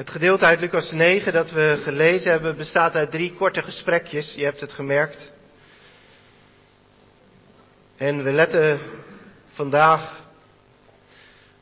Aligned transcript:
Het 0.00 0.10
gedeelte 0.10 0.44
uit 0.44 0.60
Lucas 0.60 0.92
9 0.92 1.32
dat 1.32 1.50
we 1.50 1.80
gelezen 1.82 2.30
hebben 2.30 2.56
bestaat 2.56 2.94
uit 2.94 3.10
drie 3.10 3.34
korte 3.34 3.62
gesprekjes. 3.62 4.34
Je 4.34 4.44
hebt 4.44 4.60
het 4.60 4.72
gemerkt. 4.72 5.30
En 7.96 8.22
we 8.24 8.32
letten 8.32 8.80
vandaag 9.52 10.20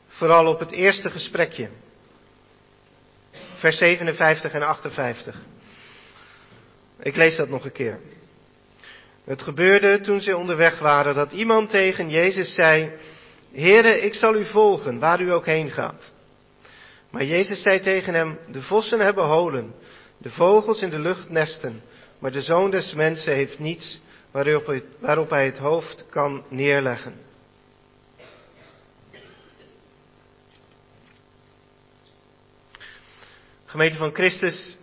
vooral 0.07 0.45
op 0.45 0.59
het 0.59 0.71
eerste 0.71 1.09
gesprekje. 1.09 1.69
Vers 3.55 3.77
57 3.77 4.51
en 4.51 4.63
58. 4.63 5.35
Ik 6.99 7.15
lees 7.15 7.35
dat 7.35 7.49
nog 7.49 7.65
een 7.65 7.71
keer. 7.71 7.99
Het 9.25 9.41
gebeurde 9.41 10.01
toen 10.01 10.21
ze 10.21 10.37
onderweg 10.37 10.79
waren 10.79 11.15
dat 11.15 11.31
iemand 11.31 11.69
tegen 11.69 12.09
Jezus 12.09 12.53
zei, 12.53 12.91
Heere, 13.53 14.01
ik 14.01 14.13
zal 14.13 14.35
u 14.35 14.45
volgen, 14.45 14.99
waar 14.99 15.21
u 15.21 15.31
ook 15.31 15.45
heen 15.45 15.71
gaat. 15.71 16.17
Maar 17.09 17.23
Jezus 17.23 17.61
zei 17.61 17.79
tegen 17.79 18.13
hem, 18.13 18.39
de 18.51 18.61
vossen 18.61 18.99
hebben 18.99 19.25
holen, 19.25 19.73
de 20.17 20.29
vogels 20.29 20.81
in 20.81 20.89
de 20.89 20.99
lucht 20.99 21.29
nesten, 21.29 21.81
maar 22.19 22.31
de 22.31 22.41
zoon 22.41 22.71
des 22.71 22.93
mensen 22.93 23.33
heeft 23.33 23.59
niets 23.59 23.99
waarop, 24.31 25.29
hij 25.29 25.45
het 25.45 25.57
hoofd 25.57 26.05
kan 26.09 26.43
neerleggen. 26.49 27.13
Gemeente 33.65 33.97
van 33.97 34.13
Christus, 34.13 34.77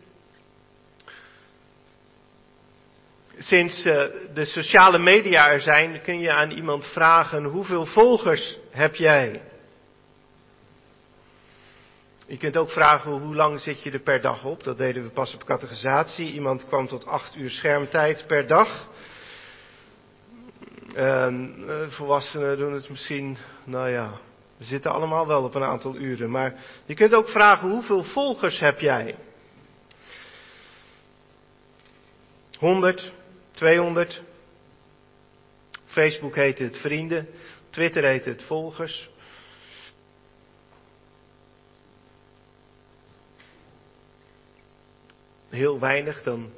sinds 3.38 3.84
eh, 3.84 4.04
de 4.34 4.44
sociale 4.44 4.98
media 4.98 5.50
er 5.50 5.60
zijn, 5.60 6.02
kun 6.02 6.20
je 6.20 6.32
aan 6.32 6.50
iemand 6.50 6.86
vragen, 6.86 7.44
hoeveel 7.44 7.86
volgers 7.86 8.58
heb 8.70 8.94
jij? 8.94 9.40
Je 12.28 12.36
kunt 12.36 12.56
ook 12.56 12.70
vragen 12.70 13.10
hoe 13.10 13.34
lang 13.34 13.60
zit 13.60 13.82
je 13.82 13.90
er 13.90 13.98
per 13.98 14.20
dag 14.20 14.44
op. 14.44 14.64
Dat 14.64 14.78
deden 14.78 15.02
we 15.02 15.08
pas 15.08 15.34
op 15.34 15.44
categorisatie. 15.44 16.32
Iemand 16.32 16.66
kwam 16.66 16.88
tot 16.88 17.06
acht 17.06 17.36
uur 17.36 17.50
schermtijd 17.50 18.26
per 18.26 18.46
dag. 18.46 18.88
En 20.94 21.64
eh, 21.68 21.88
volwassenen 21.88 22.56
doen 22.56 22.72
het 22.72 22.88
misschien, 22.88 23.36
nou 23.64 23.88
ja, 23.88 24.20
we 24.56 24.64
zitten 24.64 24.90
allemaal 24.90 25.26
wel 25.26 25.42
op 25.42 25.54
een 25.54 25.62
aantal 25.62 25.96
uren. 25.96 26.30
Maar 26.30 26.54
je 26.84 26.94
kunt 26.94 27.14
ook 27.14 27.28
vragen 27.28 27.70
hoeveel 27.70 28.04
volgers 28.04 28.60
heb 28.60 28.80
jij? 28.80 29.14
100, 32.58 33.12
200. 33.52 34.22
Facebook 35.86 36.34
heet 36.34 36.58
het 36.58 36.78
vrienden. 36.78 37.28
Twitter 37.70 38.04
heet 38.04 38.24
het 38.24 38.42
volgers. 38.42 39.08
Heel 45.56 45.78
weinig, 45.78 46.22
dan 46.22 46.50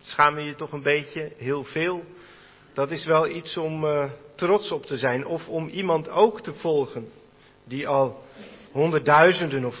schaam 0.00 0.38
je 0.38 0.44
je 0.44 0.54
toch 0.54 0.72
een 0.72 0.82
beetje. 0.82 1.32
Heel 1.36 1.64
veel, 1.64 2.04
dat 2.74 2.90
is 2.90 3.04
wel 3.04 3.28
iets 3.28 3.56
om 3.56 3.84
uh, 3.84 4.10
trots 4.34 4.70
op 4.70 4.86
te 4.86 4.96
zijn. 4.96 5.26
Of 5.26 5.48
om 5.48 5.68
iemand 5.68 6.08
ook 6.08 6.40
te 6.40 6.54
volgen 6.54 7.08
die 7.64 7.88
al 7.88 8.22
honderdduizenden 8.72 9.64
of 9.64 9.76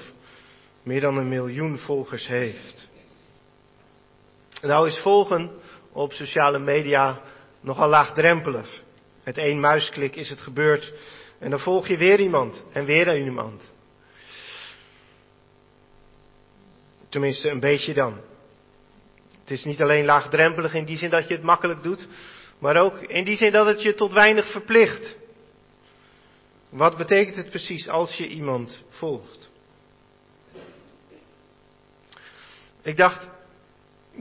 meer 0.82 1.00
dan 1.00 1.16
een 1.16 1.28
miljoen 1.28 1.78
volgers 1.78 2.26
heeft. 2.26 2.88
Nou 4.62 4.88
is 4.88 4.98
volgen 4.98 5.50
op 5.92 6.12
sociale 6.12 6.58
media 6.58 7.20
nogal 7.60 7.88
laagdrempelig. 7.88 8.82
Met 9.24 9.38
één 9.38 9.60
muisklik 9.60 10.16
is 10.16 10.28
het 10.28 10.40
gebeurd 10.40 10.92
en 11.38 11.50
dan 11.50 11.60
volg 11.60 11.88
je 11.88 11.96
weer 11.96 12.20
iemand 12.20 12.62
en 12.72 12.84
weer 12.84 13.18
iemand. 13.18 13.62
Tenminste, 17.16 17.50
een 17.50 17.60
beetje 17.60 17.94
dan. 17.94 18.20
Het 19.40 19.50
is 19.50 19.64
niet 19.64 19.82
alleen 19.82 20.04
laagdrempelig 20.04 20.74
in 20.74 20.84
die 20.84 20.96
zin 20.96 21.10
dat 21.10 21.28
je 21.28 21.34
het 21.34 21.42
makkelijk 21.42 21.82
doet, 21.82 22.06
maar 22.58 22.76
ook 22.76 22.98
in 22.98 23.24
die 23.24 23.36
zin 23.36 23.52
dat 23.52 23.66
het 23.66 23.82
je 23.82 23.94
tot 23.94 24.12
weinig 24.12 24.50
verplicht. 24.50 25.16
Wat 26.70 26.96
betekent 26.96 27.36
het 27.36 27.50
precies 27.50 27.88
als 27.88 28.16
je 28.16 28.26
iemand 28.26 28.82
volgt? 28.88 29.50
Ik 32.82 32.96
dacht 32.96 33.28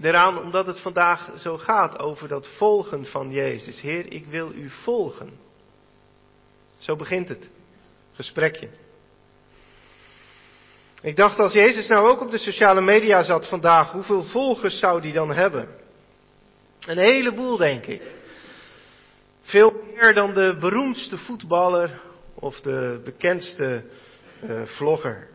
eraan 0.02 0.40
omdat 0.40 0.68
het 0.68 0.80
vandaag 0.80 1.32
zo 1.40 1.58
gaat 1.58 2.00
over 2.00 2.28
dat 2.28 2.48
volgen 2.48 3.06
van 3.06 3.32
Jezus. 3.32 3.82
Heer, 3.82 4.12
ik 4.12 4.26
wil 4.26 4.52
u 4.52 4.70
volgen. 4.70 5.40
Zo 6.80 6.96
begint 6.96 7.28
het 7.28 7.50
gesprekje. 8.14 8.70
Ik 11.02 11.16
dacht 11.16 11.40
als 11.40 11.54
Jezus 11.54 11.88
nou 11.88 12.08
ook 12.10 12.22
op 12.22 12.32
de 12.32 12.38
sociale 12.38 12.82
media 12.82 13.24
zat 13.24 13.48
vandaag, 13.48 13.92
hoeveel 13.92 14.24
volgers 14.24 14.80
zou 14.80 15.02
die 15.02 15.14
dan 15.14 15.34
hebben? 15.34 15.68
Een 16.86 16.98
heleboel, 16.98 17.58
denk 17.58 17.86
ik. 17.86 18.02
Veel 19.42 19.84
meer 19.94 20.14
dan 20.14 20.34
de 20.34 20.58
beroemdste 20.60 21.18
voetballer 21.18 22.02
of 22.36 22.60
de 22.60 23.02
bekendste 23.04 23.84
uh, 24.44 24.62
vlogger. 24.66 25.28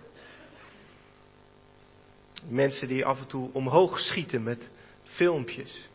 Mensen 2.48 2.88
die 2.88 3.04
af 3.04 3.18
en 3.18 3.26
toe 3.26 3.50
omhoog 3.52 3.98
schieten 3.98 4.42
met 4.42 4.68
filmpjes. 5.04 5.88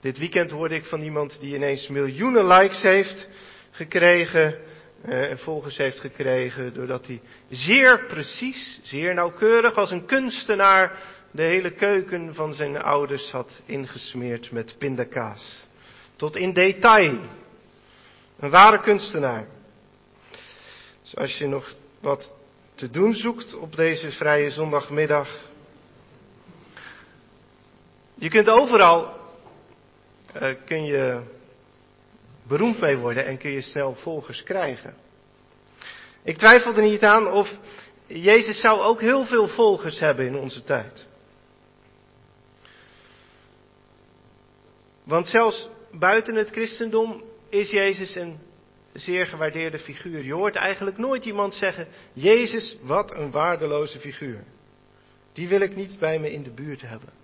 Dit 0.00 0.18
weekend 0.18 0.50
hoorde 0.50 0.74
ik 0.74 0.84
van 0.84 1.02
iemand 1.02 1.40
die 1.40 1.54
ineens 1.54 1.88
miljoenen 1.88 2.46
likes 2.46 2.82
heeft 2.82 3.28
gekregen 3.70 4.58
en 5.02 5.38
volgers 5.38 5.76
heeft 5.76 6.00
gekregen 6.00 6.74
doordat 6.74 7.06
hij 7.06 7.20
zeer 7.50 8.04
precies, 8.06 8.80
zeer 8.82 9.14
nauwkeurig 9.14 9.74
als 9.74 9.90
een 9.90 10.06
kunstenaar 10.06 10.98
de 11.30 11.42
hele 11.42 11.74
keuken 11.74 12.34
van 12.34 12.54
zijn 12.54 12.82
ouders 12.82 13.30
had 13.30 13.60
ingesmeerd 13.66 14.50
met 14.50 14.74
pindakaas. 14.78 15.66
Tot 16.16 16.36
in 16.36 16.52
detail. 16.52 17.18
Een 18.38 18.50
ware 18.50 18.80
kunstenaar. 18.80 19.46
Dus 21.02 21.16
als 21.16 21.38
je 21.38 21.46
nog 21.46 21.74
wat 22.00 22.32
te 22.74 22.90
doen 22.90 23.14
zoekt 23.14 23.54
op 23.54 23.76
deze 23.76 24.10
vrije 24.10 24.50
zondagmiddag. 24.50 25.38
Je 28.14 28.28
kunt 28.28 28.48
overal, 28.48 29.14
uh, 30.36 30.54
kun 30.64 30.84
je 30.84 31.20
beroemd 32.50 32.80
mee 32.80 32.96
worden 32.96 33.26
en 33.26 33.38
kun 33.38 33.50
je 33.50 33.60
snel 33.60 33.94
volgers 33.94 34.42
krijgen. 34.42 34.94
Ik 36.24 36.38
twijfel 36.38 36.74
er 36.74 36.82
niet 36.82 37.02
aan 37.02 37.26
of 37.32 37.50
Jezus 38.06 38.60
zou 38.60 38.80
ook 38.80 39.00
heel 39.00 39.26
veel 39.26 39.48
volgers 39.48 39.98
hebben 39.98 40.26
in 40.26 40.36
onze 40.36 40.62
tijd. 40.62 41.06
Want 45.04 45.28
zelfs 45.28 45.68
buiten 45.92 46.34
het 46.34 46.50
christendom 46.50 47.22
is 47.48 47.70
Jezus 47.70 48.14
een 48.14 48.38
zeer 48.92 49.26
gewaardeerde 49.26 49.78
figuur. 49.78 50.24
Je 50.24 50.32
hoort 50.32 50.56
eigenlijk 50.56 50.98
nooit 50.98 51.24
iemand 51.24 51.54
zeggen, 51.54 51.88
Jezus, 52.12 52.76
wat 52.82 53.14
een 53.14 53.30
waardeloze 53.30 54.00
figuur. 54.00 54.44
Die 55.32 55.48
wil 55.48 55.60
ik 55.60 55.76
niet 55.76 55.98
bij 55.98 56.18
me 56.18 56.32
in 56.32 56.42
de 56.42 56.54
buurt 56.54 56.80
hebben. 56.80 57.19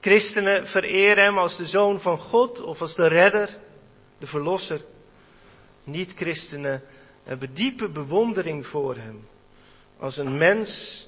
Christenen 0.00 0.66
vereren 0.66 1.24
hem 1.24 1.38
als 1.38 1.56
de 1.56 1.66
zoon 1.66 2.00
van 2.00 2.18
God 2.18 2.60
of 2.60 2.80
als 2.80 2.94
de 2.94 3.06
redder, 3.06 3.56
de 4.18 4.26
verlosser. 4.26 4.80
Niet-christenen 5.84 6.82
hebben 7.24 7.54
diepe 7.54 7.88
bewondering 7.88 8.66
voor 8.66 8.96
hem. 8.96 9.28
Als 9.98 10.16
een 10.16 10.38
mens, 10.38 11.06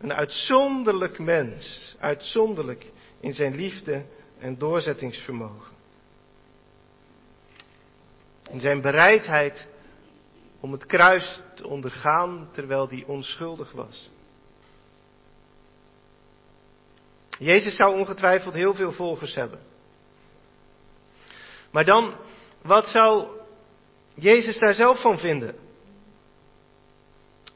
een 0.00 0.12
uitzonderlijk 0.12 1.18
mens, 1.18 1.94
uitzonderlijk 1.98 2.86
in 3.20 3.34
zijn 3.34 3.54
liefde 3.54 4.04
en 4.38 4.58
doorzettingsvermogen. 4.58 5.72
In 8.50 8.60
zijn 8.60 8.80
bereidheid 8.80 9.66
om 10.60 10.72
het 10.72 10.86
kruis 10.86 11.40
te 11.54 11.66
ondergaan 11.66 12.48
terwijl 12.52 12.88
hij 12.88 13.04
onschuldig 13.06 13.72
was. 13.72 14.10
Jezus 17.38 17.76
zou 17.76 17.98
ongetwijfeld 17.98 18.54
heel 18.54 18.74
veel 18.74 18.92
volgers 18.92 19.34
hebben. 19.34 19.58
Maar 21.70 21.84
dan, 21.84 22.14
wat 22.62 22.86
zou 22.86 23.26
Jezus 24.14 24.58
daar 24.58 24.74
zelf 24.74 25.00
van 25.00 25.18
vinden? 25.18 25.54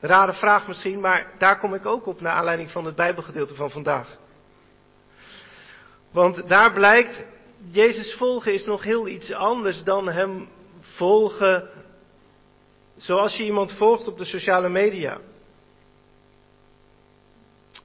Rare 0.01 0.33
vraag 0.33 0.67
misschien, 0.69 1.01
maar 1.01 1.33
daar 1.39 1.59
kom 1.59 1.75
ik 1.75 1.87
ook 1.87 2.07
op 2.07 2.21
naar 2.21 2.33
aanleiding 2.33 2.71
van 2.71 2.85
het 2.85 2.97
Bijbelgedeelte 2.97 3.55
van 3.55 3.71
vandaag. 3.71 4.17
Want 6.13 6.49
daar 6.49 6.73
blijkt, 6.73 7.25
Jezus 7.71 8.15
volgen 8.15 8.55
is 8.55 8.65
nog 8.65 8.83
heel 8.83 9.09
iets 9.09 9.33
anders 9.33 9.83
dan 9.83 10.09
hem 10.09 10.49
volgen 10.81 11.69
zoals 12.97 13.37
je 13.37 13.45
iemand 13.45 13.73
volgt 13.73 14.09
op 14.09 14.19
de 14.19 14.25
sociale 14.25 14.69
media. 14.69 15.19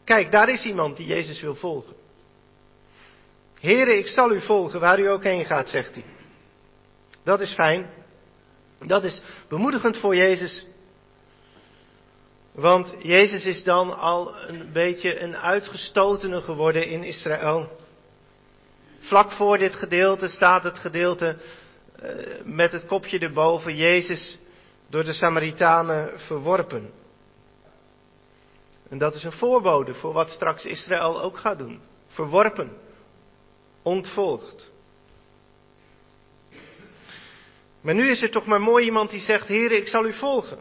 Kijk, 0.04 0.32
daar 0.32 0.50
is 0.50 0.66
iemand 0.66 0.98
die 0.98 1.08
Jezus 1.08 1.42
wil 1.42 1.56
volgen. 1.56 1.94
Heren, 3.60 3.98
ik 3.98 4.08
zal 4.08 4.32
u 4.32 4.42
volgen 4.42 4.80
waar 4.80 5.00
u 5.00 5.10
ook 5.10 5.24
heen 5.24 5.46
gaat, 5.46 5.70
zegt 5.70 5.94
hij. 5.94 6.04
Dat 7.24 7.42
is 7.42 7.54
fijn. 7.54 7.90
Dat 8.80 9.04
is 9.04 9.22
bemoedigend 9.50 9.98
voor 9.98 10.16
Jezus. 10.16 10.66
Want 12.52 12.96
Jezus 13.02 13.46
is 13.46 13.64
dan 13.64 13.98
al 13.98 14.40
een 14.40 14.70
beetje 14.74 15.20
een 15.20 15.38
uitgestotene 15.38 16.42
geworden 16.42 16.88
in 16.88 17.04
Israël. 17.04 17.70
Vlak 19.00 19.32
voor 19.32 19.58
dit 19.58 19.76
gedeelte 19.76 20.28
staat 20.28 20.64
het 20.64 20.80
gedeelte 20.80 21.38
uh, 22.04 22.10
met 22.44 22.72
het 22.72 22.86
kopje 22.86 23.20
erboven, 23.20 23.76
Jezus 23.76 24.38
door 24.90 25.04
de 25.04 25.14
Samaritanen 25.14 26.20
verworpen. 26.20 27.03
En 28.94 29.00
dat 29.00 29.16
is 29.16 29.24
een 29.24 29.32
voorbode 29.32 29.94
voor 29.94 30.14
wat 30.14 30.30
straks 30.30 30.66
Israël 30.66 31.22
ook 31.22 31.38
gaat 31.38 31.58
doen. 31.58 31.82
Verworpen, 32.08 32.78
ontvolgd. 33.82 34.70
Maar 37.82 37.94
nu 37.94 38.10
is 38.10 38.22
er 38.22 38.32
toch 38.32 38.46
maar 38.46 38.62
mooi 38.62 38.86
iemand 38.86 39.10
die 39.10 39.20
zegt, 39.20 39.48
Heer, 39.48 39.72
ik 39.72 39.88
zal 39.88 40.06
u 40.06 40.14
volgen. 40.14 40.60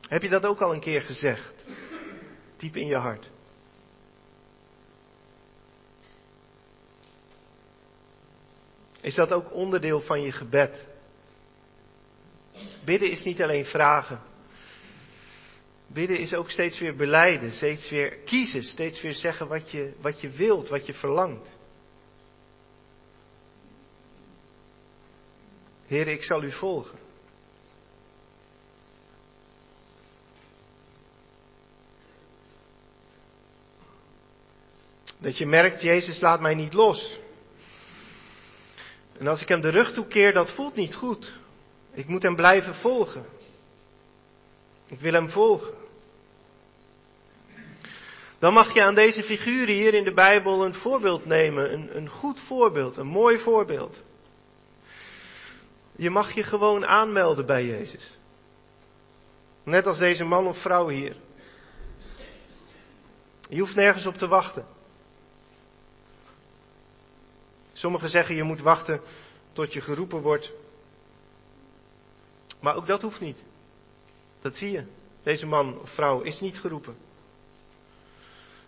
Heb 0.00 0.22
je 0.22 0.28
dat 0.28 0.44
ook 0.44 0.60
al 0.60 0.72
een 0.72 0.80
keer 0.80 1.02
gezegd? 1.02 1.68
Diep 2.56 2.76
in 2.76 2.86
je 2.86 2.98
hart. 2.98 3.30
Is 9.00 9.14
dat 9.14 9.32
ook 9.32 9.52
onderdeel 9.52 10.00
van 10.00 10.22
je 10.22 10.32
gebed? 10.32 10.84
Bidden 12.84 13.10
is 13.10 13.24
niet 13.24 13.42
alleen 13.42 13.64
vragen. 13.64 14.31
Bidden 15.92 16.18
is 16.18 16.34
ook 16.34 16.50
steeds 16.50 16.78
weer 16.78 16.96
beleiden, 16.96 17.52
steeds 17.52 17.90
weer 17.90 18.10
kiezen, 18.10 18.62
steeds 18.62 19.00
weer 19.00 19.14
zeggen 19.14 19.48
wat 19.48 19.70
je, 19.70 19.94
wat 20.00 20.20
je 20.20 20.30
wilt, 20.30 20.68
wat 20.68 20.86
je 20.86 20.92
verlangt. 20.92 21.50
Heer, 25.86 26.08
ik 26.08 26.22
zal 26.22 26.42
u 26.42 26.52
volgen. 26.52 26.98
Dat 35.18 35.38
je 35.38 35.46
merkt, 35.46 35.82
Jezus 35.82 36.20
laat 36.20 36.40
mij 36.40 36.54
niet 36.54 36.72
los. 36.72 37.18
En 39.18 39.26
als 39.26 39.42
ik 39.42 39.48
hem 39.48 39.60
de 39.60 39.68
rug 39.68 39.92
toekeer, 39.92 40.32
dat 40.32 40.50
voelt 40.50 40.74
niet 40.74 40.94
goed. 40.94 41.32
Ik 41.92 42.06
moet 42.06 42.22
hem 42.22 42.36
blijven 42.36 42.74
volgen. 42.74 43.26
Ik 44.86 45.00
wil 45.00 45.12
hem 45.12 45.30
volgen. 45.30 45.81
Dan 48.42 48.52
mag 48.52 48.74
je 48.74 48.82
aan 48.82 48.94
deze 48.94 49.22
figuren 49.22 49.74
hier 49.74 49.94
in 49.94 50.04
de 50.04 50.14
Bijbel 50.14 50.64
een 50.64 50.74
voorbeeld 50.74 51.24
nemen. 51.24 51.72
Een, 51.72 51.96
een 51.96 52.08
goed 52.08 52.40
voorbeeld, 52.40 52.96
een 52.96 53.06
mooi 53.06 53.38
voorbeeld. 53.38 54.02
Je 55.96 56.10
mag 56.10 56.32
je 56.32 56.42
gewoon 56.42 56.86
aanmelden 56.86 57.46
bij 57.46 57.66
Jezus. 57.66 58.18
Net 59.64 59.86
als 59.86 59.98
deze 59.98 60.24
man 60.24 60.46
of 60.46 60.58
vrouw 60.58 60.88
hier. 60.88 61.16
Je 63.48 63.60
hoeft 63.60 63.74
nergens 63.74 64.06
op 64.06 64.14
te 64.14 64.28
wachten. 64.28 64.66
Sommigen 67.72 68.10
zeggen 68.10 68.34
je 68.34 68.42
moet 68.42 68.60
wachten 68.60 69.00
tot 69.52 69.72
je 69.72 69.80
geroepen 69.80 70.20
wordt. 70.20 70.50
Maar 72.60 72.76
ook 72.76 72.86
dat 72.86 73.02
hoeft 73.02 73.20
niet. 73.20 73.42
Dat 74.40 74.56
zie 74.56 74.70
je. 74.70 74.84
Deze 75.22 75.46
man 75.46 75.80
of 75.80 75.90
vrouw 75.90 76.20
is 76.20 76.40
niet 76.40 76.58
geroepen. 76.58 77.10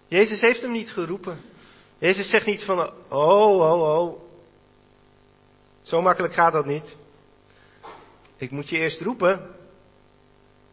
Jezus 0.06 0.40
heeft 0.40 0.60
hem 0.60 0.72
niet 0.72 0.90
geroepen. 0.90 1.40
Jezus 1.98 2.30
zegt 2.30 2.46
niet 2.46 2.64
van, 2.64 2.92
oh, 3.08 3.58
oh, 3.60 3.98
oh. 3.98 4.22
Zo 5.82 6.02
makkelijk 6.02 6.34
gaat 6.34 6.52
dat 6.52 6.66
niet. 6.66 6.96
Ik 8.36 8.50
moet 8.50 8.68
je 8.68 8.76
eerst 8.76 9.00
roepen. 9.00 9.54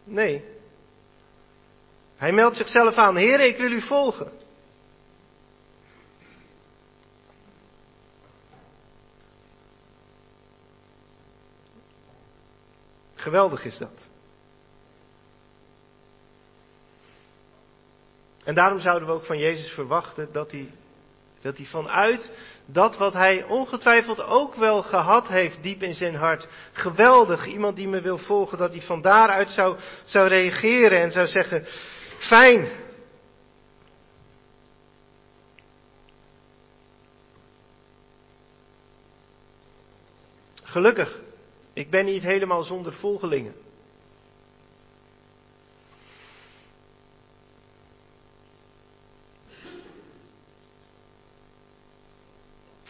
Nee. 0.04 0.44
Hij 2.16 2.32
meldt 2.32 2.56
zichzelf 2.56 2.94
aan. 2.94 3.16
Heer, 3.16 3.40
ik 3.40 3.56
wil 3.56 3.70
u 3.70 3.80
volgen. 3.80 4.32
Geweldig 13.14 13.64
is 13.64 13.78
dat. 13.78 14.11
En 18.44 18.54
daarom 18.54 18.80
zouden 18.80 19.08
we 19.08 19.14
ook 19.14 19.24
van 19.24 19.38
Jezus 19.38 19.70
verwachten 19.70 20.28
dat 20.32 20.50
hij, 20.50 20.70
dat 21.42 21.56
hij 21.56 21.66
vanuit 21.66 22.30
dat 22.66 22.96
wat 22.96 23.12
hij 23.12 23.44
ongetwijfeld 23.44 24.20
ook 24.20 24.54
wel 24.54 24.82
gehad 24.82 25.28
heeft 25.28 25.62
diep 25.62 25.82
in 25.82 25.94
zijn 25.94 26.14
hart, 26.14 26.46
geweldig, 26.72 27.46
iemand 27.46 27.76
die 27.76 27.88
me 27.88 28.00
wil 28.00 28.18
volgen, 28.18 28.58
dat 28.58 28.72
hij 28.72 28.82
van 28.82 29.02
daaruit 29.02 29.50
zou, 29.50 29.76
zou 30.04 30.28
reageren 30.28 31.00
en 31.00 31.10
zou 31.10 31.26
zeggen, 31.26 31.66
fijn. 32.18 32.70
Gelukkig. 40.62 41.20
Ik 41.72 41.90
ben 41.90 42.04
niet 42.04 42.22
helemaal 42.22 42.62
zonder 42.62 42.92
volgelingen. 42.92 43.54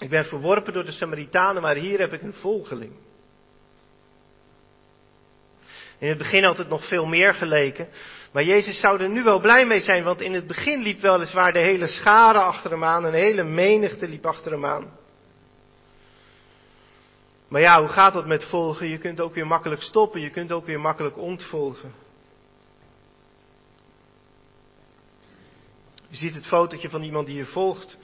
Ik 0.03 0.09
ben 0.09 0.25
verworpen 0.25 0.73
door 0.73 0.85
de 0.85 0.93
Samaritanen, 0.93 1.63
maar 1.63 1.77
hier 1.77 1.99
heb 1.99 2.13
ik 2.13 2.23
een 2.23 2.33
volgeling. 2.33 2.93
In 5.99 6.09
het 6.09 6.19
begin 6.19 6.45
had 6.45 6.59
het 6.59 6.69
nog 6.69 6.89
veel 6.89 7.07
meer 7.07 7.35
geleken. 7.35 7.89
Maar 8.33 8.45
Jezus 8.45 8.81
zou 8.81 9.01
er 9.01 9.09
nu 9.09 9.23
wel 9.23 9.41
blij 9.41 9.67
mee 9.67 9.81
zijn, 9.81 10.05
want 10.05 10.21
in 10.21 10.33
het 10.33 10.47
begin 10.47 10.83
liep 10.83 11.01
weliswaar 11.01 11.53
de 11.53 11.59
hele 11.59 11.87
schare 11.87 12.39
achter 12.39 12.71
hem 12.71 12.85
aan, 12.85 13.05
een 13.05 13.13
hele 13.13 13.43
menigte 13.43 14.09
liep 14.09 14.27
achter 14.27 14.53
hem 14.53 14.65
aan. 14.65 14.91
Maar 17.49 17.61
ja, 17.61 17.81
hoe 17.81 17.89
gaat 17.89 18.13
dat 18.13 18.27
met 18.27 18.45
volgen? 18.45 18.89
Je 18.89 18.99
kunt 18.99 19.21
ook 19.21 19.35
weer 19.35 19.47
makkelijk 19.47 19.83
stoppen, 19.83 20.21
je 20.21 20.31
kunt 20.31 20.53
ook 20.53 20.67
weer 20.67 20.81
makkelijk 20.81 21.19
ontvolgen. 21.19 21.93
Je 26.09 26.17
ziet 26.17 26.35
het 26.35 26.47
fotootje 26.47 26.89
van 26.89 27.03
iemand 27.03 27.27
die 27.27 27.37
je 27.37 27.47
volgt. 27.47 27.97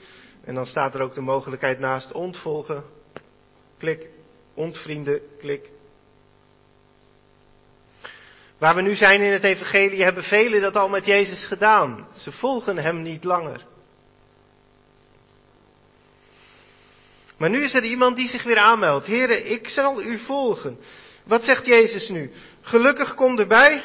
En 0.43 0.55
dan 0.55 0.65
staat 0.65 0.95
er 0.95 1.01
ook 1.01 1.15
de 1.15 1.21
mogelijkheid 1.21 1.79
naast 1.79 2.11
ontvolgen. 2.11 2.83
Klik. 3.77 4.07
Ontvrienden. 4.53 5.21
Klik. 5.39 5.69
Waar 8.57 8.75
we 8.75 8.81
nu 8.81 8.95
zijn 8.95 9.21
in 9.21 9.31
het 9.31 9.43
Evangelie 9.43 10.03
hebben 10.03 10.23
velen 10.23 10.61
dat 10.61 10.75
al 10.75 10.89
met 10.89 11.05
Jezus 11.05 11.45
gedaan. 11.45 12.07
Ze 12.17 12.31
volgen 12.31 12.77
Hem 12.77 13.01
niet 13.01 13.23
langer. 13.23 13.67
Maar 17.37 17.49
nu 17.49 17.63
is 17.63 17.73
er 17.73 17.83
iemand 17.83 18.15
die 18.15 18.27
zich 18.27 18.43
weer 18.43 18.57
aanmeldt. 18.57 19.05
Heren, 19.05 19.51
ik 19.51 19.69
zal 19.69 20.01
u 20.01 20.17
volgen. 20.17 20.77
Wat 21.23 21.43
zegt 21.43 21.65
Jezus 21.65 22.09
nu? 22.09 22.31
Gelukkig 22.61 23.13
kom 23.13 23.39
erbij? 23.39 23.83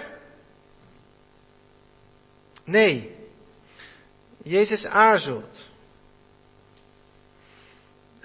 Nee. 2.65 3.17
Jezus 4.43 4.85
aarzelt. 4.85 5.69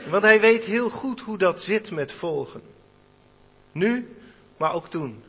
Want 0.08 0.24
hij 0.24 0.40
weet 0.40 0.64
heel 0.64 0.90
goed 0.90 1.22
hoe 1.22 1.38
dat 1.38 1.62
zit 1.62 1.92
met 1.92 2.12
volgen. 2.12 2.62
Nu, 3.72 4.16
maar 4.58 4.74
ook 4.74 4.88
toen. 4.88 5.24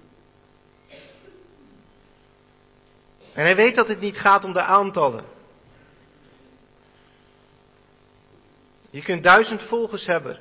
En 3.33 3.45
hij 3.45 3.57
weet 3.57 3.75
dat 3.75 3.89
het 3.89 4.00
niet 4.00 4.19
gaat 4.19 4.45
om 4.45 4.53
de 4.53 4.62
aantallen. 4.62 5.25
Je 8.91 9.03
kunt 9.03 9.23
duizend 9.23 9.62
volgers 9.62 10.07
hebben 10.07 10.39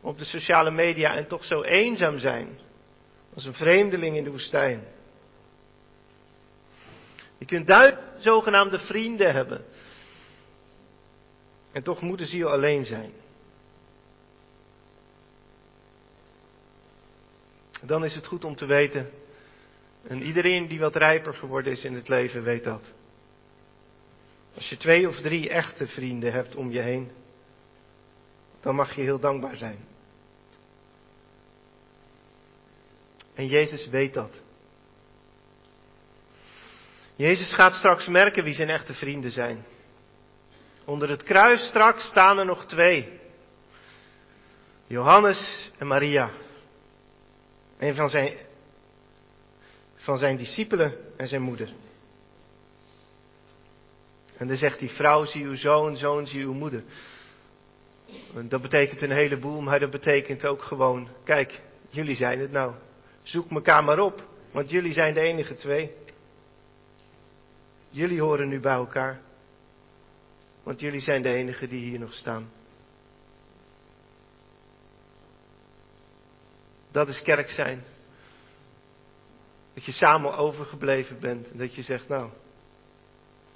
op 0.00 0.18
de 0.18 0.24
sociale 0.24 0.70
media 0.70 1.14
en 1.14 1.26
toch 1.26 1.44
zo 1.44 1.62
eenzaam 1.62 2.18
zijn. 2.18 2.58
Als 3.34 3.44
een 3.44 3.54
vreemdeling 3.54 4.16
in 4.16 4.24
de 4.24 4.30
woestijn. 4.30 4.84
Je 7.38 7.44
kunt 7.44 7.66
duizend 7.66 8.00
zogenaamde 8.18 8.78
vrienden 8.78 9.32
hebben. 9.32 9.64
En 11.72 11.82
toch 11.82 12.00
moet 12.00 12.18
de 12.18 12.26
ziel 12.26 12.50
alleen 12.50 12.84
zijn. 12.84 13.12
Dan 17.82 18.04
is 18.04 18.14
het 18.14 18.26
goed 18.26 18.44
om 18.44 18.56
te 18.56 18.66
weten. 18.66 19.10
En 20.06 20.22
iedereen 20.22 20.68
die 20.68 20.78
wat 20.78 20.96
rijper 20.96 21.34
geworden 21.34 21.72
is 21.72 21.84
in 21.84 21.94
het 21.94 22.08
leven 22.08 22.42
weet 22.42 22.64
dat. 22.64 22.90
Als 24.54 24.68
je 24.68 24.76
twee 24.76 25.08
of 25.08 25.20
drie 25.20 25.48
echte 25.48 25.86
vrienden 25.86 26.32
hebt 26.32 26.54
om 26.54 26.70
je 26.70 26.80
heen 26.80 27.10
dan 28.60 28.74
mag 28.74 28.94
je 28.94 29.02
heel 29.02 29.18
dankbaar 29.18 29.56
zijn. 29.56 29.78
En 33.34 33.46
Jezus 33.46 33.88
weet 33.88 34.14
dat. 34.14 34.40
Jezus 37.16 37.54
gaat 37.54 37.74
straks 37.74 38.06
merken 38.06 38.44
wie 38.44 38.54
zijn 38.54 38.70
echte 38.70 38.94
vrienden 38.94 39.30
zijn. 39.30 39.64
Onder 40.84 41.08
het 41.08 41.22
kruis 41.22 41.66
straks 41.66 42.04
staan 42.04 42.38
er 42.38 42.44
nog 42.44 42.66
twee. 42.66 43.20
Johannes 44.86 45.70
en 45.78 45.86
Maria. 45.86 46.30
Een 47.80 47.94
van 47.94 48.10
zijn, 48.10 48.32
van 49.94 50.18
zijn 50.18 50.36
discipelen 50.36 50.94
en 51.16 51.28
zijn 51.28 51.42
moeder. 51.42 51.72
En 54.36 54.46
dan 54.46 54.56
zegt 54.56 54.78
die 54.78 54.90
vrouw, 54.90 55.24
zie 55.24 55.44
uw 55.44 55.56
zoon, 55.56 55.96
zoon, 55.96 56.26
zie 56.26 56.42
uw 56.42 56.52
moeder. 56.52 56.82
Dat 58.48 58.62
betekent 58.62 59.02
een 59.02 59.10
heleboel, 59.10 59.60
maar 59.60 59.78
dat 59.78 59.90
betekent 59.90 60.46
ook 60.46 60.62
gewoon, 60.62 61.08
kijk, 61.24 61.60
jullie 61.88 62.16
zijn 62.16 62.40
het 62.40 62.52
nou. 62.52 62.74
Zoek 63.22 63.50
elkaar 63.50 63.84
maar 63.84 63.98
op, 63.98 64.24
want 64.52 64.70
jullie 64.70 64.92
zijn 64.92 65.14
de 65.14 65.20
enige 65.20 65.56
twee. 65.56 65.92
Jullie 67.90 68.20
horen 68.20 68.48
nu 68.48 68.60
bij 68.60 68.74
elkaar, 68.74 69.20
want 70.62 70.80
jullie 70.80 71.00
zijn 71.00 71.22
de 71.22 71.32
enigen 71.32 71.68
die 71.68 71.80
hier 71.80 71.98
nog 71.98 72.12
staan. 72.12 72.59
Dat 76.90 77.08
is 77.08 77.22
kerk 77.22 77.50
zijn. 77.50 77.84
Dat 79.74 79.84
je 79.84 79.92
samen 79.92 80.36
overgebleven 80.36 81.20
bent 81.20 81.50
en 81.50 81.58
dat 81.58 81.74
je 81.74 81.82
zegt, 81.82 82.08
nou, 82.08 82.30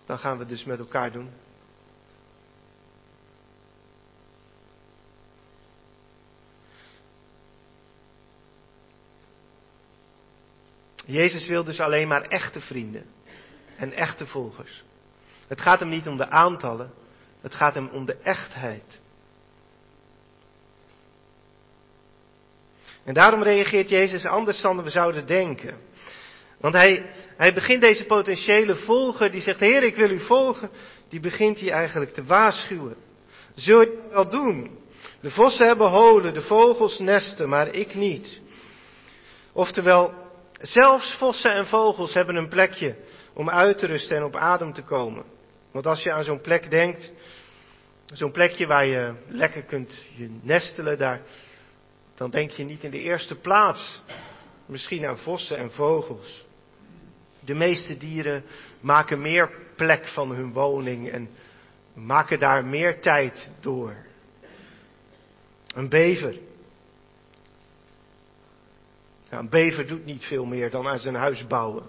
dan 0.07 0.19
gaan 0.19 0.39
we 0.39 0.47
dus 0.47 0.65
met 0.65 0.79
elkaar 0.79 1.13
doen. 1.13 1.31
Jezus 11.07 11.47
wil 11.47 11.65
dus 11.65 11.81
alleen 11.81 12.09
maar 12.09 12.23
echte 12.23 12.61
vrienden 12.61 13.07
en 13.77 13.93
echte 13.93 14.27
volgers. 14.27 14.83
Het 15.47 15.61
gaat 15.61 15.81
hem 15.81 15.89
niet 15.89 16.07
om 16.07 16.17
de 16.17 16.29
aantallen, 16.29 16.91
het 17.41 17.55
gaat 17.55 17.75
hem 17.75 17.89
om 17.89 18.05
de 18.05 18.17
echtheid. 18.17 19.01
En 23.05 23.15
daarom 23.15 23.43
reageert 23.43 23.89
Jezus 23.89 24.25
anders 24.25 24.61
dan 24.61 24.83
we 24.83 24.91
zouden 24.91 25.27
denken. 25.27 25.75
Want 26.61 26.75
hij, 26.75 27.11
hij 27.37 27.55
begint 27.55 27.81
deze 27.81 28.05
potentiële 28.05 28.77
volger, 28.77 29.31
die 29.31 29.41
zegt, 29.41 29.61
Heer, 29.61 29.83
ik 29.83 29.97
wil 29.97 30.11
u 30.11 30.21
volgen, 30.21 30.71
die 31.09 31.21
begint 31.21 31.61
hij 31.61 31.71
eigenlijk 31.71 32.15
te 32.15 32.25
waarschuwen. 32.25 32.97
Zul 33.55 33.81
je 33.81 33.87
het 33.87 34.13
wel 34.13 34.31
doen? 34.31 34.79
De 35.21 35.31
vossen 35.31 35.67
hebben 35.67 35.91
holen, 35.91 36.35
de 36.35 36.43
vogels 36.43 36.99
nesten, 36.99 37.49
maar 37.49 37.75
ik 37.75 37.95
niet. 37.95 38.41
Oftewel, 39.53 40.13
zelfs 40.61 41.15
vossen 41.15 41.55
en 41.55 41.67
vogels 41.67 42.15
hebben 42.15 42.37
een 42.37 42.49
plekje 42.49 42.95
om 43.35 43.51
uit 43.51 43.79
te 43.79 43.87
rusten 43.87 44.17
en 44.17 44.25
op 44.25 44.37
adem 44.37 44.73
te 44.73 44.83
komen. 44.83 45.25
Want 45.73 45.87
als 45.87 46.03
je 46.03 46.13
aan 46.13 46.25
zo'n 46.25 46.41
plek 46.41 46.71
denkt, 46.71 47.11
zo'n 48.07 48.33
plekje 48.33 48.67
waar 48.67 48.87
je 48.87 49.15
lekker 49.29 49.63
kunt 49.63 49.93
je 50.17 50.39
nestelen, 50.43 50.99
daar, 50.99 51.21
dan 52.15 52.31
denk 52.31 52.51
je 52.51 52.65
niet 52.65 52.83
in 52.83 52.91
de 52.91 53.01
eerste 53.01 53.35
plaats 53.35 54.03
misschien 54.67 55.07
aan 55.07 55.19
vossen 55.19 55.57
en 55.57 55.71
vogels. 55.71 56.45
De 57.41 57.55
meeste 57.55 57.97
dieren 57.97 58.45
maken 58.81 59.21
meer 59.21 59.51
plek 59.77 60.07
van 60.07 60.31
hun 60.31 60.53
woning 60.53 61.11
en 61.11 61.29
maken 61.95 62.39
daar 62.39 62.65
meer 62.65 63.01
tijd 63.01 63.51
door. 63.61 63.97
Een 65.75 65.89
bever. 65.89 66.37
een 69.29 69.49
bever 69.49 69.87
doet 69.87 70.05
niet 70.05 70.25
veel 70.25 70.45
meer 70.45 70.71
dan 70.71 70.89
aan 70.89 70.99
zijn 70.99 71.15
huis 71.15 71.47
bouwen. 71.47 71.87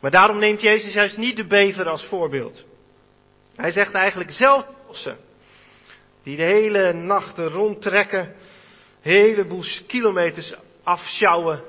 Maar 0.00 0.10
daarom 0.10 0.38
neemt 0.38 0.60
Jezus 0.60 0.92
juist 0.92 1.16
niet 1.16 1.36
de 1.36 1.46
bever 1.46 1.88
als 1.88 2.04
voorbeeld. 2.04 2.64
Hij 3.56 3.70
zegt 3.70 3.92
eigenlijk 3.94 4.30
zelf 4.30 4.66
die 6.26 6.36
de 6.36 6.42
hele 6.42 6.92
nachten 6.92 7.48
rondtrekken, 7.48 8.34
heleboel 9.00 9.64
kilometers 9.86 10.54
afschouwen. 10.82 11.62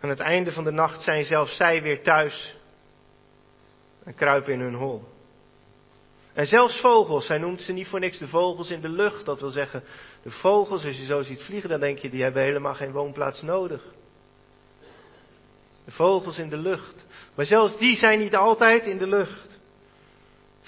Aan 0.00 0.08
het 0.08 0.20
einde 0.20 0.52
van 0.52 0.64
de 0.64 0.70
nacht 0.70 1.02
zijn 1.02 1.24
zelfs 1.24 1.56
zij 1.56 1.82
weer 1.82 2.02
thuis 2.02 2.56
en 4.04 4.14
kruipen 4.14 4.52
in 4.52 4.60
hun 4.60 4.74
hol. 4.74 5.02
En 6.32 6.46
zelfs 6.46 6.80
vogels, 6.80 7.28
hij 7.28 7.38
noemt 7.38 7.62
ze 7.62 7.72
niet 7.72 7.88
voor 7.88 8.00
niks 8.00 8.18
de 8.18 8.28
vogels 8.28 8.70
in 8.70 8.80
de 8.80 8.88
lucht. 8.88 9.24
Dat 9.24 9.40
wil 9.40 9.50
zeggen, 9.50 9.82
de 10.22 10.30
vogels, 10.30 10.84
als 10.84 10.96
je 10.96 11.04
zo 11.04 11.22
ziet 11.22 11.42
vliegen, 11.42 11.70
dan 11.70 11.80
denk 11.80 11.98
je, 11.98 12.10
die 12.10 12.22
hebben 12.22 12.42
helemaal 12.42 12.74
geen 12.74 12.92
woonplaats 12.92 13.42
nodig. 13.42 13.82
De 15.84 15.92
vogels 15.92 16.38
in 16.38 16.48
de 16.48 16.58
lucht. 16.58 17.04
Maar 17.34 17.46
zelfs 17.46 17.78
die 17.78 17.96
zijn 17.96 18.18
niet 18.18 18.36
altijd 18.36 18.86
in 18.86 18.98
de 18.98 19.06
lucht. 19.06 19.49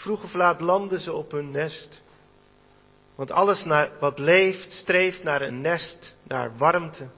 Vroeg 0.03 0.23
of 0.23 0.35
laat 0.35 0.61
landen 0.61 1.01
ze 1.01 1.13
op 1.13 1.31
hun 1.31 1.51
nest. 1.51 2.01
Want 3.15 3.31
alles 3.31 3.67
wat 4.01 4.19
leeft, 4.19 4.73
streeft 4.73 5.23
naar 5.23 5.43
een 5.43 5.61
nest, 5.61 6.15
naar 6.23 6.57
warmte, 6.57 7.09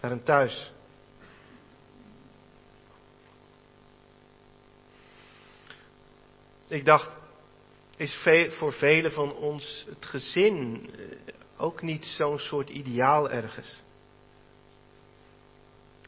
naar 0.00 0.10
een 0.10 0.22
thuis. 0.22 0.72
Ik 6.66 6.84
dacht, 6.84 7.16
is 7.96 8.18
voor 8.50 8.72
velen 8.72 9.12
van 9.12 9.34
ons 9.34 9.84
het 9.88 10.06
gezin 10.06 10.90
eh, 10.92 11.00
ook 11.56 11.82
niet 11.82 12.04
zo'n 12.04 12.38
soort 12.38 12.68
ideaal 12.68 13.30
ergens? 13.30 13.80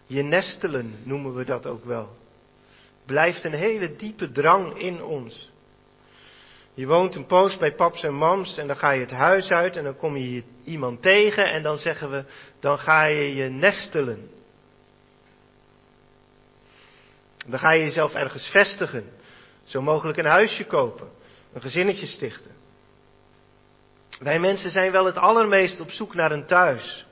Je 0.06 0.22
nestelen 0.22 0.94
noemen 1.02 1.34
we 1.34 1.44
dat 1.44 1.66
ook 1.66 1.84
wel. 1.84 2.08
Blijft 3.06 3.44
een 3.44 3.54
hele 3.54 3.96
diepe 3.96 4.32
drang 4.32 4.78
in 4.78 5.02
ons. 5.02 5.50
Je 6.74 6.86
woont 6.86 7.14
een 7.14 7.26
poos 7.26 7.56
bij 7.56 7.74
paps 7.74 8.02
en 8.02 8.14
mams 8.14 8.58
en 8.58 8.66
dan 8.66 8.76
ga 8.76 8.90
je 8.90 9.00
het 9.00 9.10
huis 9.10 9.50
uit 9.50 9.76
en 9.76 9.84
dan 9.84 9.96
kom 9.96 10.16
je 10.16 10.42
iemand 10.64 11.02
tegen 11.02 11.44
en 11.44 11.62
dan 11.62 11.76
zeggen 11.76 12.10
we, 12.10 12.24
dan 12.60 12.78
ga 12.78 13.04
je 13.04 13.34
je 13.34 13.48
nestelen. 13.48 14.30
Dan 17.46 17.58
ga 17.58 17.70
je 17.70 17.82
jezelf 17.82 18.14
ergens 18.14 18.46
vestigen. 18.46 19.04
Zo 19.64 19.82
mogelijk 19.82 20.18
een 20.18 20.24
huisje 20.24 20.64
kopen, 20.64 21.08
een 21.52 21.60
gezinnetje 21.60 22.06
stichten. 22.06 22.50
Wij 24.18 24.38
mensen 24.38 24.70
zijn 24.70 24.92
wel 24.92 25.04
het 25.04 25.16
allermeest 25.16 25.80
op 25.80 25.90
zoek 25.90 26.14
naar 26.14 26.32
een 26.32 26.46
thuis. 26.46 27.06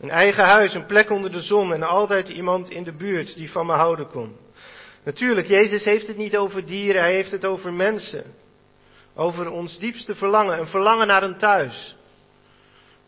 Een 0.00 0.10
eigen 0.10 0.44
huis, 0.44 0.74
een 0.74 0.86
plek 0.86 1.10
onder 1.10 1.32
de 1.32 1.40
zon 1.40 1.72
en 1.72 1.82
altijd 1.82 2.28
iemand 2.28 2.70
in 2.70 2.84
de 2.84 2.92
buurt 2.92 3.34
die 3.34 3.50
van 3.50 3.66
me 3.66 3.72
houden 3.72 4.08
kon. 4.08 4.36
Natuurlijk, 5.04 5.46
Jezus 5.46 5.84
heeft 5.84 6.06
het 6.06 6.16
niet 6.16 6.36
over 6.36 6.66
dieren, 6.66 7.00
hij 7.00 7.12
heeft 7.12 7.30
het 7.30 7.44
over 7.44 7.72
mensen. 7.72 8.24
Over 9.14 9.50
ons 9.50 9.78
diepste 9.78 10.14
verlangen, 10.14 10.58
een 10.58 10.66
verlangen 10.66 11.06
naar 11.06 11.22
een 11.22 11.38
thuis. 11.38 11.96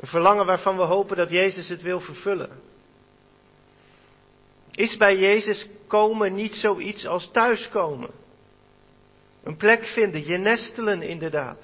Een 0.01 0.09
verlangen 0.09 0.47
waarvan 0.47 0.77
we 0.77 0.83
hopen 0.83 1.17
dat 1.17 1.31
Jezus 1.31 1.69
het 1.69 1.83
wil 1.83 2.01
vervullen. 2.01 2.51
Is 4.71 4.97
bij 4.97 5.19
Jezus 5.19 5.67
komen 5.87 6.35
niet 6.35 6.55
zoiets 6.55 7.07
als 7.07 7.31
thuiskomen? 7.33 8.11
Een 9.43 9.57
plek 9.57 9.85
vinden, 9.85 10.27
je 10.27 10.37
nestelen 10.37 11.03
inderdaad. 11.03 11.59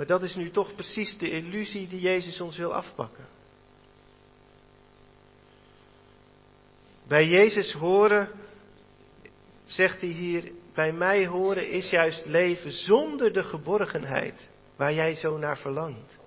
Maar 0.00 0.08
dat 0.08 0.22
is 0.22 0.34
nu 0.34 0.50
toch 0.50 0.74
precies 0.74 1.18
de 1.18 1.30
illusie 1.30 1.88
die 1.88 2.00
Jezus 2.00 2.40
ons 2.40 2.56
wil 2.56 2.74
afpakken. 2.74 3.26
Bij 7.08 7.26
Jezus 7.26 7.72
horen, 7.72 8.28
zegt 9.66 10.00
hij 10.00 10.10
hier, 10.10 10.52
bij 10.74 10.92
mij 10.92 11.26
horen 11.26 11.70
is 11.70 11.90
juist 11.90 12.26
leven 12.26 12.72
zonder 12.72 13.32
de 13.32 13.42
geborgenheid 13.42 14.48
waar 14.76 14.92
jij 14.92 15.14
zo 15.14 15.38
naar 15.38 15.58
verlangt. 15.58 16.18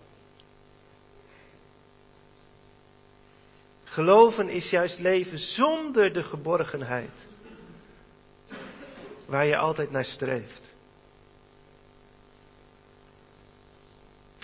Geloven 3.83 4.49
is 4.49 4.69
juist 4.69 4.99
leven 4.99 5.39
zonder 5.39 6.13
de 6.13 6.23
geborgenheid 6.23 7.27
waar 9.25 9.45
je 9.45 9.57
altijd 9.57 9.91
naar 9.91 10.05
streeft. 10.05 10.72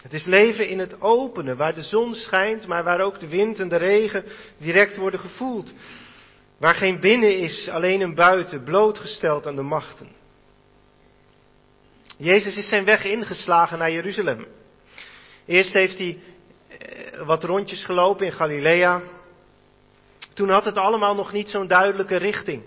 Het 0.01 0.13
is 0.13 0.25
leven 0.25 0.69
in 0.69 0.79
het 0.79 1.01
opene, 1.01 1.55
waar 1.55 1.73
de 1.73 1.81
zon 1.81 2.15
schijnt, 2.15 2.67
maar 2.67 2.83
waar 2.83 3.01
ook 3.01 3.19
de 3.19 3.27
wind 3.27 3.59
en 3.59 3.69
de 3.69 3.75
regen 3.75 4.23
direct 4.57 4.95
worden 4.95 5.19
gevoeld. 5.19 5.73
Waar 6.59 6.75
geen 6.75 6.99
binnen 6.99 7.37
is, 7.37 7.69
alleen 7.69 8.01
een 8.01 8.15
buiten, 8.15 8.63
blootgesteld 8.63 9.47
aan 9.47 9.55
de 9.55 9.61
machten. 9.61 10.07
Jezus 12.17 12.57
is 12.57 12.67
zijn 12.67 12.85
weg 12.85 13.03
ingeslagen 13.03 13.77
naar 13.77 13.91
Jeruzalem. 13.91 14.45
Eerst 15.45 15.73
heeft 15.73 15.97
hij 15.97 16.17
eh, 16.67 17.25
wat 17.25 17.43
rondjes 17.43 17.85
gelopen 17.85 18.25
in 18.25 18.31
Galilea. 18.31 19.01
Toen 20.33 20.49
had 20.49 20.65
het 20.65 20.77
allemaal 20.77 21.15
nog 21.15 21.31
niet 21.31 21.49
zo'n 21.49 21.67
duidelijke 21.67 22.17
richting. 22.17 22.63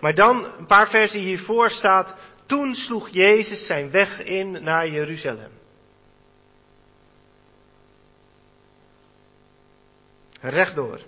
Maar 0.00 0.14
dan, 0.14 0.44
een 0.58 0.66
paar 0.66 0.88
versen 0.88 1.20
hiervoor 1.20 1.70
staat, 1.70 2.14
toen 2.46 2.74
sloeg 2.74 3.08
Jezus 3.08 3.66
zijn 3.66 3.90
weg 3.90 4.24
in 4.24 4.62
naar 4.62 4.88
Jeruzalem. 4.88 5.50
Rechtdoor. 10.40 11.00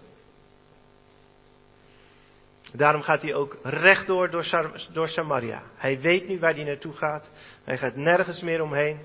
Daarom 2.72 3.02
gaat 3.02 3.22
hij 3.22 3.34
ook 3.34 3.56
rechtdoor 3.62 4.30
door, 4.30 4.72
door 4.92 5.08
Samaria. 5.08 5.62
Hij 5.74 6.00
weet 6.00 6.28
nu 6.28 6.38
waar 6.38 6.54
hij 6.54 6.64
naartoe 6.64 6.92
gaat. 6.92 7.28
Hij 7.64 7.78
gaat 7.78 7.96
nergens 7.96 8.40
meer 8.40 8.62
omheen. 8.62 8.98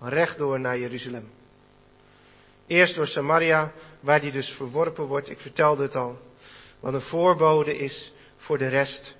Rechtdoor 0.00 0.60
naar 0.60 0.78
Jeruzalem. 0.78 1.28
Eerst 2.66 2.94
door 2.94 3.06
Samaria, 3.06 3.72
waar 4.00 4.20
hij 4.20 4.30
dus 4.30 4.48
verworpen 4.48 5.04
wordt. 5.04 5.28
Ik 5.28 5.40
vertelde 5.40 5.82
het 5.82 5.94
al. 5.94 6.18
Wat 6.80 6.94
een 6.94 7.00
voorbode 7.00 7.78
is 7.78 8.12
voor 8.36 8.58
de 8.58 8.68
rest. 8.68 9.14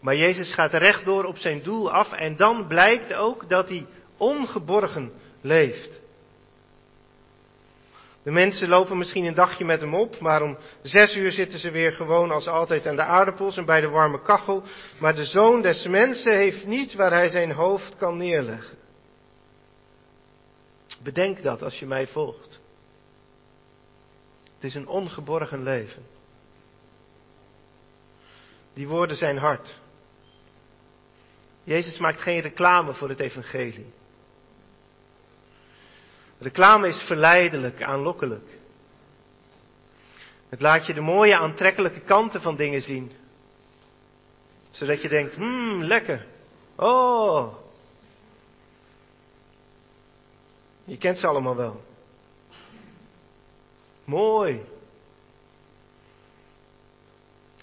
Maar 0.00 0.16
Jezus 0.16 0.54
gaat 0.54 0.72
rechtdoor 0.72 1.24
op 1.24 1.36
zijn 1.36 1.62
doel 1.62 1.92
af 1.92 2.12
en 2.12 2.36
dan 2.36 2.66
blijkt 2.66 3.12
ook 3.14 3.48
dat 3.48 3.68
hij 3.68 3.86
ongeborgen 4.16 5.12
leeft. 5.40 6.00
De 8.22 8.30
mensen 8.30 8.68
lopen 8.68 8.98
misschien 8.98 9.24
een 9.24 9.34
dagje 9.34 9.64
met 9.64 9.80
hem 9.80 9.94
op, 9.94 10.18
maar 10.18 10.42
om 10.42 10.58
zes 10.82 11.16
uur 11.16 11.30
zitten 11.30 11.58
ze 11.58 11.70
weer 11.70 11.92
gewoon 11.92 12.30
als 12.30 12.46
altijd 12.46 12.86
aan 12.86 12.96
de 12.96 13.02
aardappels 13.02 13.56
en 13.56 13.64
bij 13.64 13.80
de 13.80 13.88
warme 13.88 14.22
kachel. 14.22 14.62
Maar 14.98 15.14
de 15.14 15.24
zoon 15.24 15.62
des 15.62 15.86
mensen 15.86 16.36
heeft 16.36 16.66
niet 16.66 16.94
waar 16.94 17.12
hij 17.12 17.28
zijn 17.28 17.52
hoofd 17.52 17.96
kan 17.96 18.16
neerleggen. 18.16 18.78
Bedenk 21.02 21.42
dat 21.42 21.62
als 21.62 21.78
je 21.78 21.86
mij 21.86 22.06
volgt. 22.06 22.58
Het 24.54 24.64
is 24.64 24.74
een 24.74 24.88
ongeborgen 24.88 25.62
leven. 25.62 26.02
Die 28.74 28.88
woorden 28.88 29.16
zijn 29.16 29.36
hard. 29.36 29.78
Jezus 31.70 31.98
maakt 31.98 32.20
geen 32.20 32.40
reclame 32.40 32.94
voor 32.94 33.08
het 33.08 33.20
evangelie. 33.20 33.92
Reclame 36.38 36.88
is 36.88 37.02
verleidelijk, 37.06 37.82
aanlokkelijk. 37.82 38.44
Het 40.48 40.60
laat 40.60 40.86
je 40.86 40.94
de 40.94 41.00
mooie, 41.00 41.36
aantrekkelijke 41.36 42.00
kanten 42.00 42.42
van 42.42 42.56
dingen 42.56 42.82
zien. 42.82 43.12
Zodat 44.70 45.02
je 45.02 45.08
denkt, 45.08 45.36
hmm, 45.36 45.82
lekker. 45.82 46.26
Oh. 46.76 47.54
Je 50.84 50.98
kent 50.98 51.18
ze 51.18 51.26
allemaal 51.26 51.56
wel. 51.56 51.80
Mooi. 54.04 54.64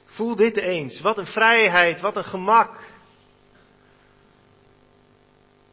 Voel 0.06 0.36
dit 0.36 0.58
eens. 0.58 1.02
Wat 1.02 1.18
een 1.18 1.26
vrijheid, 1.26 2.00
wat 2.00 2.16
een 2.16 2.24
gemak. 2.24 2.87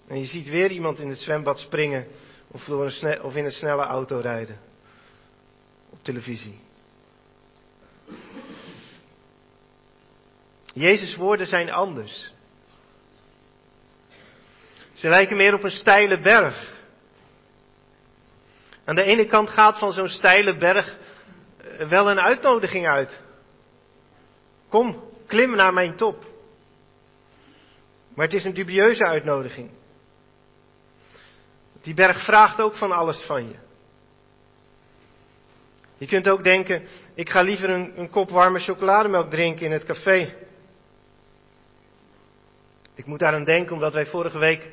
En 0.07 0.19
je 0.19 0.25
ziet 0.25 0.49
weer 0.49 0.71
iemand 0.71 0.99
in 0.99 1.09
het 1.09 1.19
zwembad 1.19 1.59
springen 1.59 2.07
of, 2.49 2.65
door 2.65 2.93
een 3.01 3.23
of 3.23 3.35
in 3.35 3.45
een 3.45 3.53
snelle 3.53 3.83
auto 3.83 4.19
rijden. 4.19 4.59
Op 5.91 5.99
televisie. 6.03 6.61
Jezus' 10.73 11.17
woorden 11.17 11.47
zijn 11.47 11.71
anders. 11.71 12.33
Ze 14.93 15.09
lijken 15.09 15.37
meer 15.37 15.55
op 15.55 15.63
een 15.63 15.71
steile 15.71 16.21
berg. 16.21 16.73
Aan 18.85 18.95
de 18.95 19.03
ene 19.03 19.27
kant 19.27 19.51
gaat 19.51 19.79
van 19.79 19.93
zo'n 19.93 20.09
steile 20.09 20.57
berg 20.57 20.97
eh, 21.59 21.89
wel 21.89 22.11
een 22.11 22.21
uitnodiging 22.21 22.89
uit. 22.89 23.21
Kom, 24.69 25.03
klim 25.27 25.57
naar 25.57 25.73
mijn 25.73 25.97
top. 25.97 26.25
Maar 28.15 28.25
het 28.25 28.35
is 28.35 28.45
een 28.45 28.55
dubieuze 28.55 29.05
uitnodiging. 29.05 29.71
Die 31.85 31.95
berg 31.95 32.25
vraagt 32.25 32.61
ook 32.61 32.77
van 32.77 32.93
alles 32.93 33.23
van 33.23 33.49
je. 33.49 33.55
Je 35.99 36.07
kunt 36.07 36.29
ook 36.29 36.45
denken, 36.45 36.83
ik 37.15 37.31
ga 37.31 37.41
liever 37.41 37.71
een, 37.71 37.93
een 37.97 38.11
kop 38.11 38.31
warme 38.31 38.59
chocolademelk 38.59 39.31
drinken 39.31 39.67
in 39.67 39.73
het 39.73 39.85
café. 39.85 40.35
Ik 42.95 43.07
moet 43.07 43.19
daar 43.19 43.35
aan 43.35 43.45
denken 43.45 43.73
omdat 43.73 43.93
wij 43.93 44.07
vorige 44.07 44.39
week, 44.39 44.69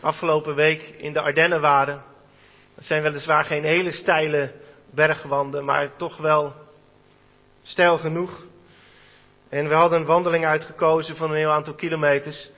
afgelopen 0.00 0.54
week, 0.54 0.82
in 0.82 1.12
de 1.12 1.20
Ardennen 1.20 1.60
waren. 1.60 2.02
Het 2.74 2.84
zijn 2.84 3.02
weliswaar 3.02 3.44
geen 3.44 3.64
hele 3.64 3.92
steile 3.92 4.52
bergwanden, 4.90 5.64
maar 5.64 5.96
toch 5.96 6.16
wel 6.16 6.52
steil 7.62 7.98
genoeg. 7.98 8.44
En 9.48 9.68
we 9.68 9.74
hadden 9.74 10.00
een 10.00 10.06
wandeling 10.06 10.46
uitgekozen 10.46 11.16
van 11.16 11.30
een 11.30 11.36
heel 11.36 11.50
aantal 11.50 11.74
kilometers. 11.74 12.50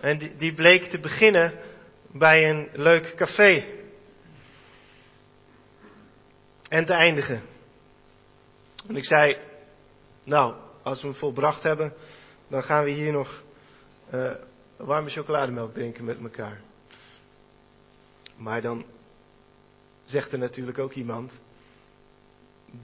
En 0.00 0.18
die, 0.18 0.36
die 0.36 0.54
bleek 0.54 0.84
te 0.84 0.98
beginnen 0.98 1.54
bij 2.18 2.50
een 2.50 2.68
leuk 2.72 3.14
café. 3.16 3.64
En 6.68 6.86
te 6.86 6.92
eindigen. 6.92 7.42
En 8.86 8.96
ik 8.96 9.04
zei, 9.04 9.36
nou, 10.24 10.54
als 10.82 11.00
we 11.00 11.06
hem 11.06 11.16
volbracht 11.16 11.62
hebben, 11.62 11.92
dan 12.48 12.62
gaan 12.62 12.84
we 12.84 12.90
hier 12.90 13.12
nog 13.12 13.42
uh, 14.14 14.30
warme 14.76 15.10
chocolademelk 15.10 15.72
drinken 15.72 16.04
met 16.04 16.22
elkaar. 16.22 16.60
Maar 18.36 18.62
dan 18.62 18.84
zegt 20.04 20.32
er 20.32 20.38
natuurlijk 20.38 20.78
ook 20.78 20.92
iemand, 20.92 21.38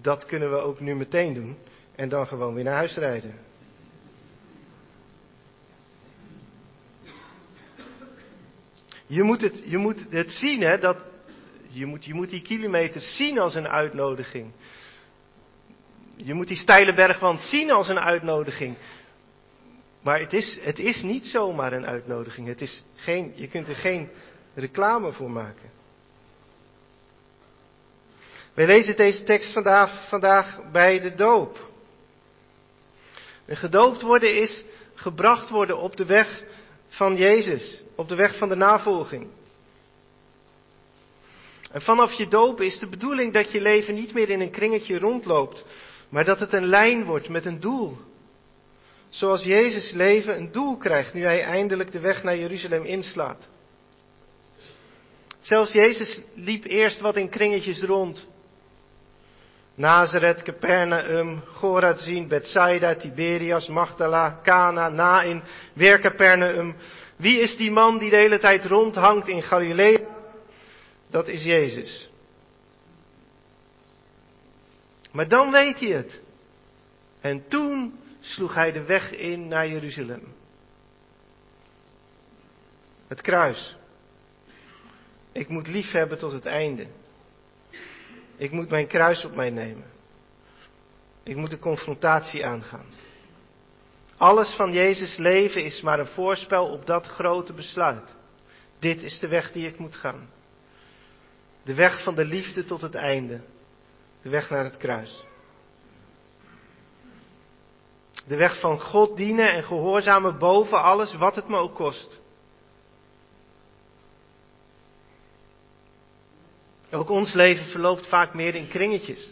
dat 0.01 0.27
kunnen 0.27 0.51
we 0.51 0.57
ook 0.57 0.81
nu 0.81 0.95
meteen 0.95 1.35
doen 1.35 1.59
en 1.95 2.09
dan 2.09 2.27
gewoon 2.27 2.55
weer 2.55 2.65
naar 2.65 2.75
huis 2.75 2.97
rijden. 2.97 3.35
Je 9.11 9.23
moet 9.23 9.41
het, 9.41 9.63
je 9.65 9.79
moet 9.79 10.07
het 10.11 10.33
zien, 10.33 10.61
hè, 10.61 10.79
dat, 10.79 10.97
je, 11.69 11.87
moet, 11.87 12.05
je 12.05 12.15
moet 12.15 12.31
die 12.31 12.43
kilometers 12.43 13.17
zien 13.17 13.39
als 13.39 13.55
een 13.55 13.69
uitnodiging. 13.69 14.53
Je 16.17 16.35
moet 16.35 16.49
die 16.49 16.57
steile 16.57 16.95
bergwand 16.95 17.43
zien 17.43 17.71
als 17.71 17.89
een 17.89 17.99
uitnodiging. 17.99 18.77
Maar 20.03 20.21
het 20.21 20.33
is, 20.33 20.59
het 20.63 20.79
is 20.79 21.03
niet 21.03 21.27
zomaar 21.27 21.73
een 21.73 21.87
uitnodiging. 21.87 22.47
Het 22.47 22.61
is 22.61 22.85
geen, 22.97 23.33
je 23.35 23.49
kunt 23.49 23.69
er 23.69 23.77
geen 23.77 24.09
reclame 24.55 25.13
voor 25.13 25.31
maken. 25.31 25.71
Wij 28.55 28.67
lezen 28.67 28.97
deze 28.97 29.23
tekst 29.23 29.53
vandaag, 29.53 30.09
vandaag 30.09 30.71
bij 30.73 31.01
de 31.01 31.15
doop. 31.15 31.69
En 33.45 33.57
gedoopt 33.57 34.03
worden 34.03 34.41
is 34.41 34.65
gebracht 34.95 35.51
worden 35.51 35.79
op 35.79 35.97
de 35.97 36.05
weg 36.05 36.43
van 36.91 37.17
Jezus, 37.17 37.83
op 37.97 38.09
de 38.09 38.15
weg 38.15 38.39
van 38.39 38.49
de 38.49 38.55
navolging. 38.55 39.27
En 41.73 41.83
vanaf 41.83 42.13
je 42.13 42.29
doop 42.29 42.61
is 42.61 42.79
de 42.79 42.89
bedoeling 42.89 43.33
dat 43.33 43.53
je 43.53 43.61
leven 43.61 43.95
niet 43.95 44.13
meer 44.13 44.29
in 44.29 44.41
een 44.41 44.51
kringetje 44.51 44.99
rondloopt, 44.99 45.65
maar 46.09 46.25
dat 46.25 46.41
het 46.41 46.53
een 46.53 46.67
lijn 46.67 47.05
wordt 47.05 47.29
met 47.29 47.47
een 47.47 47.61
doel. 47.61 47.97
Zoals 49.09 49.43
Jezus 49.45 49.91
leven 49.91 50.37
een 50.37 50.53
doel 50.53 50.77
krijgt 50.77 51.15
nu 51.15 51.25
hij 51.25 51.43
eindelijk 51.43 51.93
de 51.93 52.01
weg 52.01 52.23
naar 52.23 52.37
Jeruzalem 52.37 52.85
inslaat. 52.85 53.49
Zelfs 55.41 55.73
Jezus 55.73 56.21
liep 56.35 56.65
eerst 56.65 57.01
wat 57.01 57.17
in 57.17 57.29
kringetjes 57.29 57.83
rond. 57.83 58.27
Nazareth, 59.75 60.43
Capernaum, 60.43 61.43
Gorazin, 61.61 62.29
Bethsaida, 62.29 62.95
Tiberias, 62.95 63.69
Magdala, 63.69 64.41
Cana, 64.43 64.89
Nain, 64.89 65.43
weer 65.73 66.01
Capernaum. 66.01 66.75
Wie 67.17 67.41
is 67.41 67.57
die 67.57 67.71
man 67.71 67.99
die 67.99 68.11
de 68.11 68.17
hele 68.17 68.39
tijd 68.39 68.65
rondhangt 68.65 69.29
in 69.29 69.43
Galilea? 69.43 70.01
Dat 71.11 71.29
is 71.29 71.43
Jezus. 71.43 72.09
Maar 75.13 75.29
dan 75.29 75.51
weet 75.51 75.81
hij 75.81 75.89
het. 75.89 76.21
En 77.21 77.49
toen 77.49 77.99
sloeg 78.21 78.55
hij 78.55 78.73
de 78.73 78.83
weg 78.83 79.11
in 79.11 79.49
naar 79.49 79.69
Jeruzalem. 79.69 80.23
Het 83.09 83.21
kruis. 83.21 83.77
Ik 85.33 85.49
moet 85.49 85.67
lief 85.67 85.91
hebben 85.91 86.19
tot 86.19 86.33
het 86.33 86.45
einde. 86.45 86.87
Ik 88.41 88.51
moet 88.51 88.71
mijn 88.71 88.87
kruis 88.87 89.25
op 89.25 89.35
mij 89.35 89.51
nemen. 89.51 89.85
Ik 91.23 91.37
moet 91.37 91.51
de 91.51 91.59
confrontatie 91.59 92.47
aangaan. 92.47 92.87
Alles 94.17 94.55
van 94.55 94.73
Jezus 94.73 95.17
leven 95.17 95.65
is 95.65 95.81
maar 95.81 95.99
een 95.99 96.07
voorspel 96.07 96.67
op 96.67 96.87
dat 96.87 97.07
grote 97.07 97.53
besluit. 97.53 98.15
Dit 98.79 99.03
is 99.03 99.19
de 99.19 99.29
weg 99.29 99.53
die 99.53 99.67
ik 99.67 99.79
moet 99.79 99.97
gaan. 99.97 100.29
De 101.65 101.75
weg 101.75 102.03
van 102.03 102.15
de 102.15 102.25
liefde 102.25 102.65
tot 102.65 102.81
het 102.81 102.95
einde. 102.95 103.41
De 104.23 104.29
weg 104.29 104.51
naar 104.51 104.65
het 104.65 104.77
kruis. 104.77 105.25
De 108.27 108.37
weg 108.37 108.61
van 108.61 108.81
God 108.81 109.17
dienen 109.17 109.53
en 109.53 109.65
gehoorzamen 109.65 110.39
boven 110.39 110.83
alles 110.83 111.15
wat 111.15 111.35
het 111.35 111.49
me 111.49 111.57
ook 111.57 111.75
kost. 111.75 112.19
Ook 116.91 117.09
ons 117.09 117.33
leven 117.33 117.67
verloopt 117.67 118.07
vaak 118.07 118.35
meer 118.35 118.55
in 118.55 118.69
kringetjes. 118.69 119.31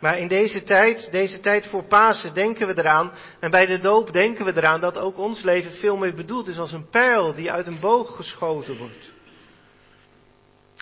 Maar 0.00 0.18
in 0.18 0.28
deze 0.28 0.62
tijd, 0.62 1.08
deze 1.10 1.40
tijd 1.40 1.66
voor 1.66 1.84
Pasen, 1.84 2.34
denken 2.34 2.66
we 2.66 2.78
eraan, 2.78 3.12
en 3.40 3.50
bij 3.50 3.66
de 3.66 3.78
doop 3.78 4.12
denken 4.12 4.44
we 4.44 4.52
eraan 4.56 4.80
dat 4.80 4.98
ook 4.98 5.18
ons 5.18 5.42
leven 5.42 5.72
veel 5.72 5.96
meer 5.96 6.14
bedoeld 6.14 6.48
is 6.48 6.58
als 6.58 6.72
een 6.72 6.88
pijl 6.90 7.34
die 7.34 7.50
uit 7.50 7.66
een 7.66 7.80
boog 7.80 8.16
geschoten 8.16 8.78
wordt. 8.78 9.12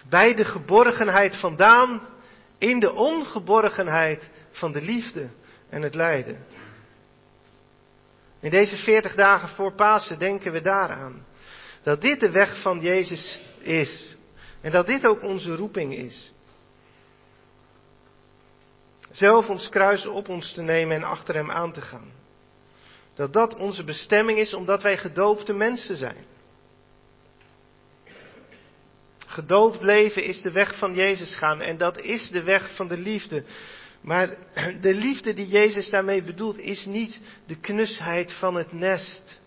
Bij 0.08 0.34
de 0.34 0.44
geborgenheid 0.44 1.36
vandaan 1.36 2.00
In 2.58 2.80
de 2.80 2.92
ongeborgenheid 2.92 4.30
van 4.52 4.72
de 4.72 4.82
liefde 4.82 5.28
en 5.70 5.82
het 5.82 5.94
lijden. 5.94 6.44
In 8.40 8.50
deze 8.50 8.76
veertig 8.76 9.14
dagen 9.14 9.48
voor 9.48 9.74
Pasen 9.74 10.18
denken 10.18 10.52
we 10.52 10.60
daaraan. 10.60 11.26
Dat 11.82 12.00
dit 12.00 12.20
de 12.20 12.30
weg 12.30 12.60
van 12.60 12.80
Jezus 12.80 13.40
is. 13.58 14.16
En 14.60 14.72
dat 14.72 14.86
dit 14.86 15.06
ook 15.06 15.22
onze 15.22 15.56
roeping 15.56 15.94
is. 15.94 16.32
Zelf 19.10 19.48
ons 19.48 19.68
kruis 19.68 20.06
op 20.06 20.28
ons 20.28 20.52
te 20.52 20.62
nemen 20.62 20.96
en 20.96 21.02
achter 21.02 21.34
Hem 21.34 21.50
aan 21.50 21.72
te 21.72 21.80
gaan. 21.80 22.12
Dat 23.14 23.32
dat 23.32 23.54
onze 23.54 23.84
bestemming 23.84 24.38
is 24.38 24.54
omdat 24.54 24.82
wij 24.82 24.98
gedoopte 24.98 25.52
mensen 25.52 25.96
zijn. 25.96 26.24
Gedoopt 29.26 29.82
leven 29.82 30.24
is 30.24 30.42
de 30.42 30.50
weg 30.50 30.78
van 30.78 30.94
Jezus 30.94 31.36
gaan 31.36 31.60
en 31.60 31.76
dat 31.76 32.00
is 32.00 32.30
de 32.30 32.42
weg 32.42 32.74
van 32.74 32.88
de 32.88 32.96
liefde. 32.96 33.44
Maar 34.00 34.36
de 34.80 34.94
liefde 34.94 35.34
die 35.34 35.48
Jezus 35.48 35.90
daarmee 35.90 36.22
bedoelt 36.22 36.58
is 36.58 36.84
niet 36.84 37.20
de 37.46 37.56
knusheid 37.56 38.32
van 38.32 38.54
het 38.54 38.72
nest. 38.72 39.38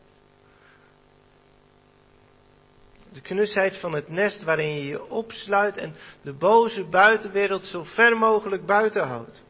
De 3.14 3.22
knusheid 3.22 3.78
van 3.78 3.94
het 3.94 4.10
nest 4.10 4.44
waarin 4.44 4.74
je 4.74 4.86
je 4.86 5.10
opsluit 5.10 5.78
en 5.78 5.96
de 6.22 6.34
boze 6.34 6.84
buitenwereld 6.84 7.64
zo 7.64 7.84
ver 7.84 8.18
mogelijk 8.18 8.66
buiten 8.66 9.08
houdt. 9.08 9.42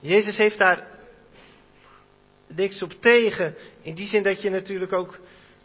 Jezus 0.00 0.36
heeft 0.36 0.58
daar 0.58 0.86
niks 2.46 2.82
op 2.82 2.92
tegen. 3.00 3.54
In 3.82 3.94
die 3.94 4.06
zin 4.06 4.22
dat 4.22 4.42
je 4.42 4.50
natuurlijk 4.50 4.92
ook 4.92 5.18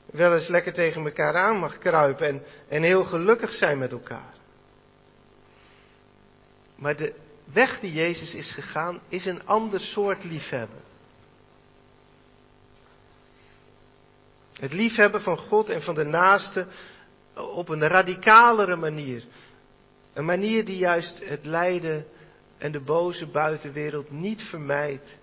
wel 0.06 0.36
eens 0.36 0.47
lekker 0.47 0.73
tegen 0.73 1.06
elkaar 1.06 1.36
aan 1.36 1.58
mag 1.58 1.78
kruipen 1.78 2.28
en, 2.28 2.43
en 2.69 2.84
heel 2.84 3.04
gelukkig 3.04 3.54
zijn 3.54 3.78
met 3.78 3.91
elkaar. 3.91 4.34
Maar 6.76 6.95
de 6.95 7.13
weg 7.54 7.80
die 7.80 7.93
Jezus 7.93 8.34
is 8.34 8.54
gegaan 8.54 9.02
is 9.10 9.26
een 9.26 9.45
ander 9.45 9.80
soort 9.80 10.23
liefhebben. 10.23 10.91
Het 14.63 14.73
liefhebben 14.73 15.21
van 15.21 15.38
God 15.38 15.69
en 15.69 15.82
van 15.82 15.95
de 15.95 16.04
naaste 16.04 16.67
op 17.34 17.69
een 17.69 17.88
radicalere 17.88 18.76
manier. 18.76 19.23
Een 20.13 20.26
manier 20.26 20.65
die 20.65 20.78
juist 20.78 21.26
het 21.26 21.45
lijden 21.45 22.06
en 22.58 22.71
de 22.71 22.80
boze 22.80 23.28
buitenwereld 23.28 24.12
niet 24.12 24.41
vermijdt, 24.41 25.17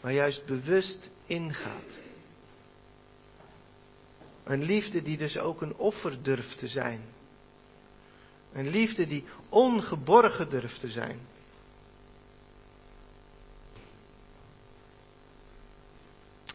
maar 0.00 0.12
juist 0.12 0.46
bewust 0.46 1.10
ingaat. 1.26 1.98
Een 4.44 4.62
liefde 4.62 5.02
die 5.02 5.16
dus 5.16 5.38
ook 5.38 5.62
een 5.62 5.76
offer 5.76 6.22
durft 6.22 6.58
te 6.58 6.68
zijn. 6.68 7.00
Een 8.52 8.68
liefde 8.68 9.06
die 9.06 9.24
ongeborgen 9.48 10.50
durft 10.50 10.80
te 10.80 10.88
zijn. 10.88 11.18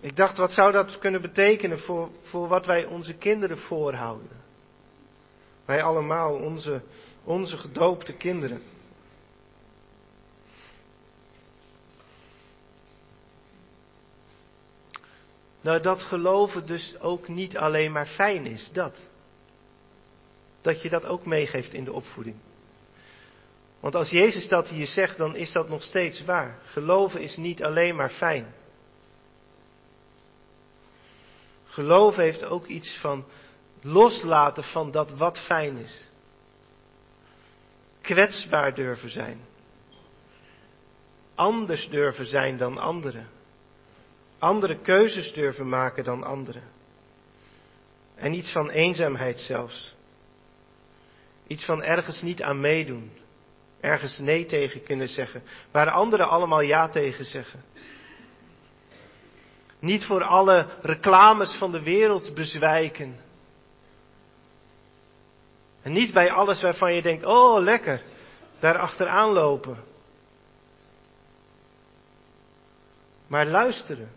Ik 0.02 0.16
dacht, 0.16 0.38
wat 0.38 0.52
zou 0.52 0.72
dat 0.72 0.98
kunnen 0.98 1.22
betekenen 1.22 1.80
voor, 1.80 2.10
voor 2.24 2.48
wat 2.48 2.66
wij 2.66 2.86
onze 2.86 3.14
kinderen 3.14 3.58
voorhouden? 3.58 4.30
Wij 5.66 5.84
allemaal, 5.84 6.34
onze, 6.34 6.82
onze 7.24 7.58
gedoopte 7.58 8.14
kinderen. 8.14 8.62
Nou, 15.62 15.82
dat 15.82 16.02
geloven 16.02 16.66
dus 16.66 17.00
ook 17.00 17.28
niet 17.28 17.58
alleen 17.58 17.92
maar 17.92 18.08
fijn 18.08 18.46
is, 18.46 18.70
dat. 18.74 18.96
Dat 20.62 20.82
je 20.82 20.90
dat 20.90 21.06
ook 21.06 21.26
meegeeft 21.26 21.74
in 21.74 21.84
de 21.84 21.94
opvoeding. 21.94 22.36
Want 23.80 23.96
als 23.96 24.10
Jezus 24.10 24.48
dat 24.48 24.68
hier 24.68 24.88
zegt, 24.88 25.18
dan 25.18 25.36
is 25.36 25.52
dat 25.52 25.70
nog 25.70 25.84
steeds 25.84 26.24
waar. 26.24 26.60
Geloven 26.66 27.22
is 27.22 27.38
niet 27.38 27.64
alleen 27.64 27.96
maar 27.96 28.10
fijn. 28.10 28.54
Geloven 31.72 32.24
heeft 32.24 32.44
ook 32.44 32.66
iets 32.68 32.98
van 32.98 33.26
loslaten 33.82 34.64
van 34.64 34.92
dat 34.92 35.12
wat 35.12 35.38
fijn 35.38 35.78
is. 35.78 36.08
Kwetsbaar 38.02 38.76
durven 38.76 39.10
zijn. 39.10 39.40
Anders 41.36 41.90
durven 41.90 42.26
zijn 42.26 42.58
dan 42.58 42.78
anderen 42.78 43.28
andere 44.42 44.78
keuzes 44.78 45.34
durven 45.34 45.70
maken 45.70 46.04
dan 46.04 46.24
anderen. 46.24 46.64
En 48.16 48.34
iets 48.34 48.52
van 48.52 48.70
eenzaamheid 48.70 49.40
zelfs. 49.40 49.94
Iets 51.48 51.66
van 51.66 51.84
ergens 51.84 52.22
niet 52.22 52.42
aan 52.42 52.60
meedoen. 52.60 53.12
Ergens 53.82 54.18
nee 54.18 54.46
tegen 54.46 54.84
kunnen 54.84 55.08
zeggen. 55.08 55.44
Waar 55.72 55.90
anderen 55.90 56.30
allemaal 56.30 56.62
ja 56.62 56.90
tegen 56.90 57.26
zeggen. 57.26 57.64
Niet 59.82 60.06
voor 60.06 60.24
alle 60.24 60.68
reclames 60.82 61.56
van 61.56 61.72
de 61.72 61.84
wereld 61.84 62.34
bezwijken. 62.34 63.20
En 65.82 65.92
niet 65.92 66.14
bij 66.14 66.32
alles 66.32 66.62
waarvan 66.62 66.94
je 66.94 67.02
denkt, 67.02 67.26
oh 67.26 67.62
lekker, 67.62 68.02
daar 68.60 68.78
achteraan 68.78 69.30
lopen. 69.30 69.78
Maar 73.28 73.46
luisteren 73.46 74.12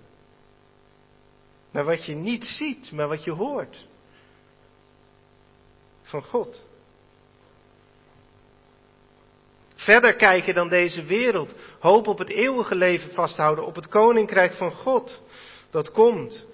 naar 1.71 1.85
wat 1.85 2.05
je 2.05 2.15
niet 2.15 2.45
ziet, 2.45 2.93
maar 2.93 3.09
wat 3.09 3.25
je 3.25 3.33
hoort. 3.33 3.87
Van 6.03 6.23
God. 6.23 6.63
Verder 9.75 10.15
kijken 10.15 10.55
dan 10.55 10.69
deze 10.69 11.03
wereld. 11.03 11.55
Hoop 11.79 12.07
op 12.07 12.19
het 12.19 12.29
eeuwige 12.29 12.75
leven 12.75 13.13
vasthouden, 13.13 13.67
op 13.67 13.75
het 13.75 13.89
koninkrijk 13.89 14.55
van 14.55 14.73
God. 14.73 15.19
Dat 15.75 15.91
komt. 15.91 16.45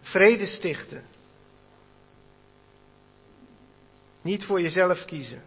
Vrede 0.00 0.46
stichten. 0.46 1.04
Niet 4.22 4.44
voor 4.44 4.60
jezelf 4.60 5.04
kiezen. 5.04 5.42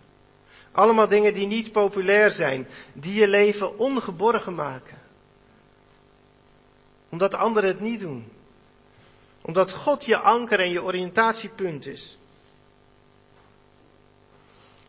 Allemaal 0.72 1.08
dingen 1.08 1.34
die 1.34 1.48
niet 1.48 1.72
populair 1.72 2.32
zijn, 2.32 2.68
die 2.94 3.14
je 3.14 3.28
leven 3.28 3.78
ongeborgen 3.78 4.56
maken 4.56 5.04
omdat 7.16 7.34
anderen 7.34 7.70
het 7.70 7.80
niet 7.80 8.00
doen. 8.00 8.28
Omdat 9.42 9.72
God 9.72 10.06
je 10.06 10.18
anker 10.18 10.60
en 10.60 10.70
je 10.70 10.84
oriëntatiepunt 10.84 11.86
is. 11.86 12.18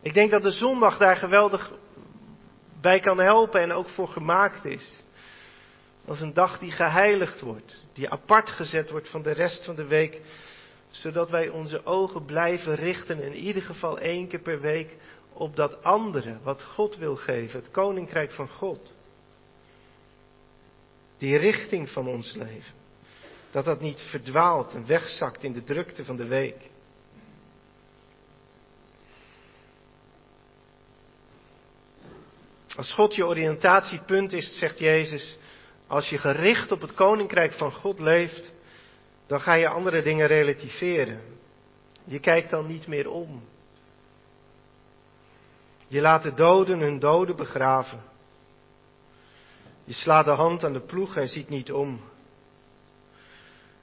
Ik 0.01 0.13
denk 0.13 0.31
dat 0.31 0.41
de 0.41 0.51
zondag 0.51 0.97
daar 0.97 1.15
geweldig 1.15 1.71
bij 2.81 2.99
kan 2.99 3.19
helpen 3.19 3.61
en 3.61 3.71
ook 3.71 3.89
voor 3.89 4.07
gemaakt 4.07 4.65
is. 4.65 5.03
Als 6.07 6.21
een 6.21 6.33
dag 6.33 6.59
die 6.59 6.71
geheiligd 6.71 7.41
wordt, 7.41 7.83
die 7.93 8.09
apart 8.09 8.49
gezet 8.49 8.89
wordt 8.89 9.09
van 9.09 9.21
de 9.21 9.31
rest 9.31 9.65
van 9.65 9.75
de 9.75 9.85
week, 9.85 10.21
zodat 10.91 11.29
wij 11.29 11.49
onze 11.49 11.85
ogen 11.85 12.25
blijven 12.25 12.75
richten, 12.75 13.21
in 13.21 13.33
ieder 13.33 13.61
geval 13.61 13.99
één 13.99 14.27
keer 14.27 14.39
per 14.39 14.61
week, 14.61 14.95
op 15.33 15.55
dat 15.55 15.83
andere 15.83 16.37
wat 16.43 16.63
God 16.63 16.97
wil 16.97 17.15
geven, 17.15 17.59
het 17.59 17.71
koninkrijk 17.71 18.31
van 18.31 18.49
God 18.49 18.91
die 21.17 21.37
richting 21.37 21.89
van 21.89 22.07
ons 22.07 22.33
leven. 22.33 22.73
Dat 23.51 23.65
dat 23.65 23.81
niet 23.81 24.01
verdwaalt 24.01 24.73
en 24.73 24.85
wegzakt 24.85 25.43
in 25.43 25.53
de 25.53 25.63
drukte 25.63 26.05
van 26.05 26.15
de 26.15 26.25
week. 26.25 26.69
Als 32.75 32.91
God 32.91 33.15
je 33.15 33.25
oriëntatiepunt 33.25 34.33
is, 34.33 34.57
zegt 34.57 34.79
Jezus, 34.79 35.37
als 35.87 36.09
je 36.09 36.17
gericht 36.17 36.71
op 36.71 36.81
het 36.81 36.93
koninkrijk 36.93 37.53
van 37.53 37.71
God 37.71 37.99
leeft, 37.99 38.51
dan 39.27 39.41
ga 39.41 39.53
je 39.53 39.67
andere 39.67 40.01
dingen 40.01 40.27
relativeren. 40.27 41.21
Je 42.03 42.19
kijkt 42.19 42.49
dan 42.49 42.67
niet 42.67 42.87
meer 42.87 43.09
om. 43.09 43.43
Je 45.87 46.01
laat 46.01 46.23
de 46.23 46.33
doden 46.33 46.79
hun 46.79 46.99
doden 46.99 47.35
begraven. 47.35 48.01
Je 49.83 49.93
slaat 49.93 50.25
de 50.25 50.31
hand 50.31 50.63
aan 50.63 50.73
de 50.73 50.81
ploeg 50.81 51.15
en 51.15 51.29
ziet 51.29 51.49
niet 51.49 51.71
om. 51.71 52.01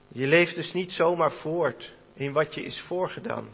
Je 0.09 0.27
leeft 0.27 0.55
dus 0.55 0.73
niet 0.73 0.93
zomaar 0.93 1.33
voort 1.33 1.93
in 2.14 2.33
wat 2.33 2.55
je 2.55 2.62
is 2.62 2.81
voorgedaan. 2.81 3.49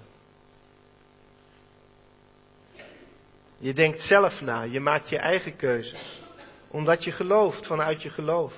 Je 3.58 3.72
denkt 3.72 4.02
zelf 4.02 4.40
na, 4.40 4.62
je 4.62 4.80
maakt 4.80 5.08
je 5.08 5.18
eigen 5.18 5.56
keuzes, 5.56 6.19
omdat 6.70 7.04
je 7.04 7.12
gelooft 7.12 7.66
vanuit 7.66 8.02
je 8.02 8.10
geloof. 8.10 8.52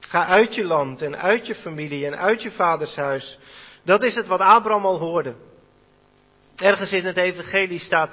Ga 0.00 0.26
uit 0.26 0.54
je 0.54 0.64
land 0.64 1.02
en 1.02 1.18
uit 1.18 1.46
je 1.46 1.54
familie 1.54 2.06
en 2.06 2.18
uit 2.18 2.42
je 2.42 2.50
vaders 2.50 2.96
huis. 2.96 3.38
Dat 3.84 4.02
is 4.02 4.14
het 4.14 4.26
wat 4.26 4.40
Abraham 4.40 4.86
al 4.86 4.98
hoorde. 4.98 5.34
Ergens 6.56 6.92
in 6.92 7.04
het 7.04 7.16
evangelie 7.16 7.78
staat, 7.78 8.10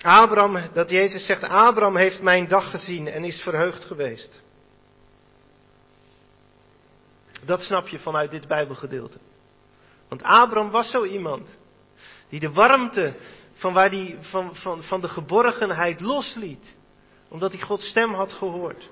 Abraham, 0.00 0.70
dat 0.72 0.90
Jezus 0.90 1.26
zegt, 1.26 1.42
Abraham 1.42 1.96
heeft 1.96 2.20
mijn 2.20 2.48
dag 2.48 2.70
gezien 2.70 3.08
en 3.08 3.24
is 3.24 3.40
verheugd 3.40 3.84
geweest. 3.84 4.40
Dat 7.44 7.62
snap 7.62 7.88
je 7.88 7.98
vanuit 7.98 8.30
dit 8.30 8.46
Bijbelgedeelte. 8.46 9.18
Want 10.08 10.22
Abraham 10.22 10.70
was 10.70 10.90
zo 10.90 11.04
iemand 11.04 11.54
die 12.28 12.40
de 12.40 12.52
warmte 12.52 13.12
van, 13.54 13.72
waar 13.72 13.90
die, 13.90 14.16
van, 14.20 14.56
van, 14.56 14.82
van 14.82 15.00
de 15.00 15.08
geborgenheid 15.08 16.00
losliet, 16.00 16.76
omdat 17.34 17.52
hij 17.52 17.60
Gods 17.60 17.88
stem 17.88 18.12
had 18.14 18.32
gehoord. 18.32 18.88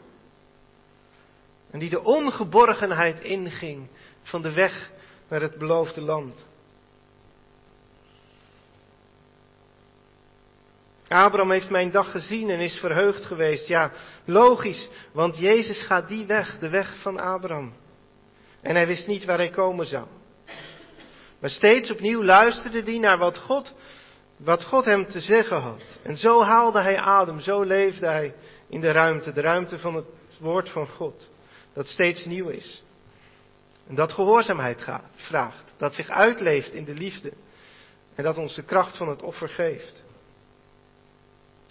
En 1.71 1.79
die 1.79 1.91
de 1.91 2.05
ongeborgenheid 2.05 3.21
inging 3.21 3.89
van 4.23 4.43
de 4.43 4.53
weg 4.53 4.91
naar 5.29 5.41
het 5.41 5.59
beloofde 5.59 6.01
land. 6.01 6.45
Abraham 11.09 11.51
heeft 11.51 11.71
mijn 11.71 11.91
dag 11.91 12.11
gezien 12.11 12.51
en 12.51 12.59
is 12.59 12.77
verheugd 12.77 13.25
geweest. 13.25 13.67
Ja, 13.67 13.93
logisch, 14.25 14.89
want 15.13 15.39
Jezus 15.39 15.83
gaat 15.83 16.09
die 16.09 16.27
weg, 16.27 16.59
de 16.59 16.69
weg 16.69 17.01
van 17.01 17.19
Abraham. 17.19 17.75
En 18.61 18.75
hij 18.75 18.87
wist 18.87 19.07
niet 19.07 19.25
waar 19.25 19.39
hij 19.39 19.51
komen 19.51 19.87
zou. 19.87 20.07
Maar 21.41 21.51
steeds 21.51 21.91
opnieuw 21.91 22.25
luisterde 22.25 22.83
hij 22.83 22.99
naar 22.99 23.19
wat 23.19 23.39
God, 23.39 23.73
wat 24.45 24.65
God 24.65 24.85
hem 24.85 25.11
te 25.11 25.21
zeggen 25.21 25.61
had. 25.61 25.83
En 26.03 26.17
zo 26.17 26.43
haalde 26.43 26.81
hij 26.81 26.97
adem, 26.97 27.41
zo 27.41 27.63
leefde 27.63 28.07
hij 28.07 28.35
in 28.69 28.81
de 28.81 28.91
ruimte, 28.91 29.33
de 29.33 29.41
ruimte 29.41 29.79
van 29.79 29.95
het 29.95 30.07
woord 30.39 30.69
van 30.69 30.89
God. 30.89 31.29
Dat 31.73 31.87
steeds 31.87 32.25
nieuw 32.25 32.49
is. 32.49 32.83
En 33.87 33.95
dat 33.95 34.13
gehoorzaamheid 34.13 34.83
gaat, 34.83 35.11
vraagt, 35.15 35.65
dat 35.77 35.95
zich 35.95 36.09
uitleeft 36.09 36.73
in 36.73 36.85
de 36.85 36.95
liefde. 36.95 37.33
En 38.15 38.25
dat 38.25 38.39
ons 38.39 38.55
de 38.55 38.63
kracht 38.63 38.97
van 38.97 39.09
het 39.09 39.23
offer 39.23 39.49
geeft. 39.49 40.03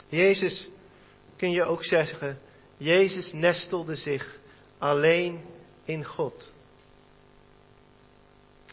Jezus, 0.08 0.68
kun 1.38 1.52
je 1.52 1.64
ook 1.64 1.84
zeggen, 1.84 2.40
Jezus 2.78 3.34
nestelde 3.34 3.96
zich 3.96 4.36
alleen 4.78 5.42
in 5.86 6.06
God. 6.06 6.52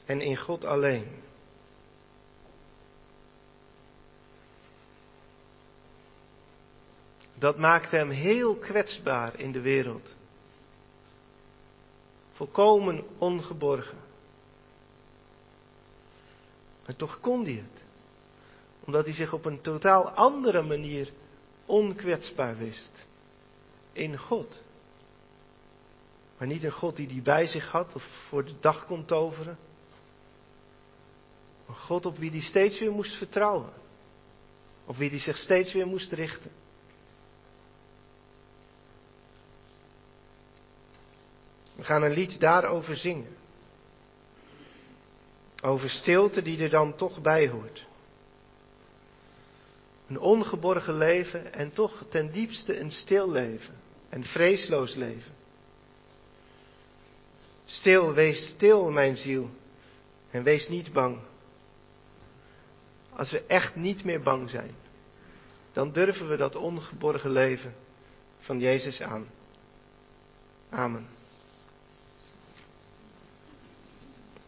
En 0.05 0.21
in 0.21 0.37
God 0.37 0.65
alleen. 0.65 1.27
Dat 7.39 7.59
maakte 7.59 7.97
hem 7.97 8.11
heel 8.11 8.55
kwetsbaar 8.57 9.41
in 9.41 9.53
de 9.53 9.61
wereld. 9.61 10.13
Volkomen 12.33 13.05
ongeborgen. 13.19 13.99
En 16.85 16.97
toch 16.97 17.21
kon 17.21 17.45
hij 17.45 17.55
het. 17.55 17.83
Omdat 18.85 19.05
hij 19.05 19.15
zich 19.15 19.33
op 19.33 19.45
een 19.45 19.61
totaal 19.61 20.09
andere 20.09 20.63
manier 20.63 21.13
onkwetsbaar 21.67 22.57
wist. 22.57 23.05
In 23.93 24.19
God. 24.19 24.63
Maar 26.39 26.49
niet 26.49 26.65
een 26.65 26.73
God 26.73 26.97
die 26.97 27.09
die 27.09 27.23
bij 27.23 27.47
zich 27.47 27.71
had 27.71 27.95
of 27.95 28.03
voor 28.29 28.45
de 28.45 28.55
dag 28.61 28.87
kon 28.87 29.05
toveren. 29.05 29.59
Een 31.69 31.75
God 31.75 32.07
op 32.07 32.17
wie 32.17 32.31
hij 32.31 32.41
steeds 32.41 32.79
weer 32.79 32.93
moest 32.93 33.17
vertrouwen. 33.17 33.73
Op 34.87 34.97
wie 34.97 35.11
hij 35.11 35.19
zich 35.19 35.37
steeds 35.37 35.73
weer 35.73 35.87
moest 35.87 36.13
richten. 36.13 36.51
Gaan 41.89 42.03
een 42.03 42.13
lied 42.13 42.41
daarover 42.41 42.97
zingen. 42.97 43.37
Over 45.63 45.91
stilte 45.91 46.43
die 46.43 46.59
er 46.63 46.71
dan 46.71 46.97
toch 46.97 47.23
bij 47.23 47.49
hoort. 47.49 47.87
Een 50.09 50.19
ongeborgen 50.19 50.97
leven 50.97 51.53
en 51.53 51.73
toch 51.73 52.05
ten 52.11 52.33
diepste 52.33 52.79
een 52.81 52.91
stil 52.91 53.31
leven. 53.31 53.75
En 54.09 54.25
vreesloos 54.25 54.95
leven. 54.95 55.33
Stil, 57.67 58.13
wees 58.13 58.49
stil, 58.49 58.91
mijn 58.91 59.17
ziel. 59.17 59.51
En 60.31 60.43
wees 60.43 60.69
niet 60.69 60.93
bang. 60.93 61.19
Als 63.13 63.31
we 63.31 63.45
echt 63.47 63.77
niet 63.77 64.05
meer 64.05 64.23
bang 64.23 64.51
zijn, 64.51 64.75
dan 65.73 65.93
durven 65.93 66.29
we 66.29 66.37
dat 66.37 66.57
ongeborgen 66.57 67.31
leven 67.31 67.75
van 68.41 68.59
Jezus 68.59 69.01
aan. 69.01 69.27
Amen. 70.71 71.18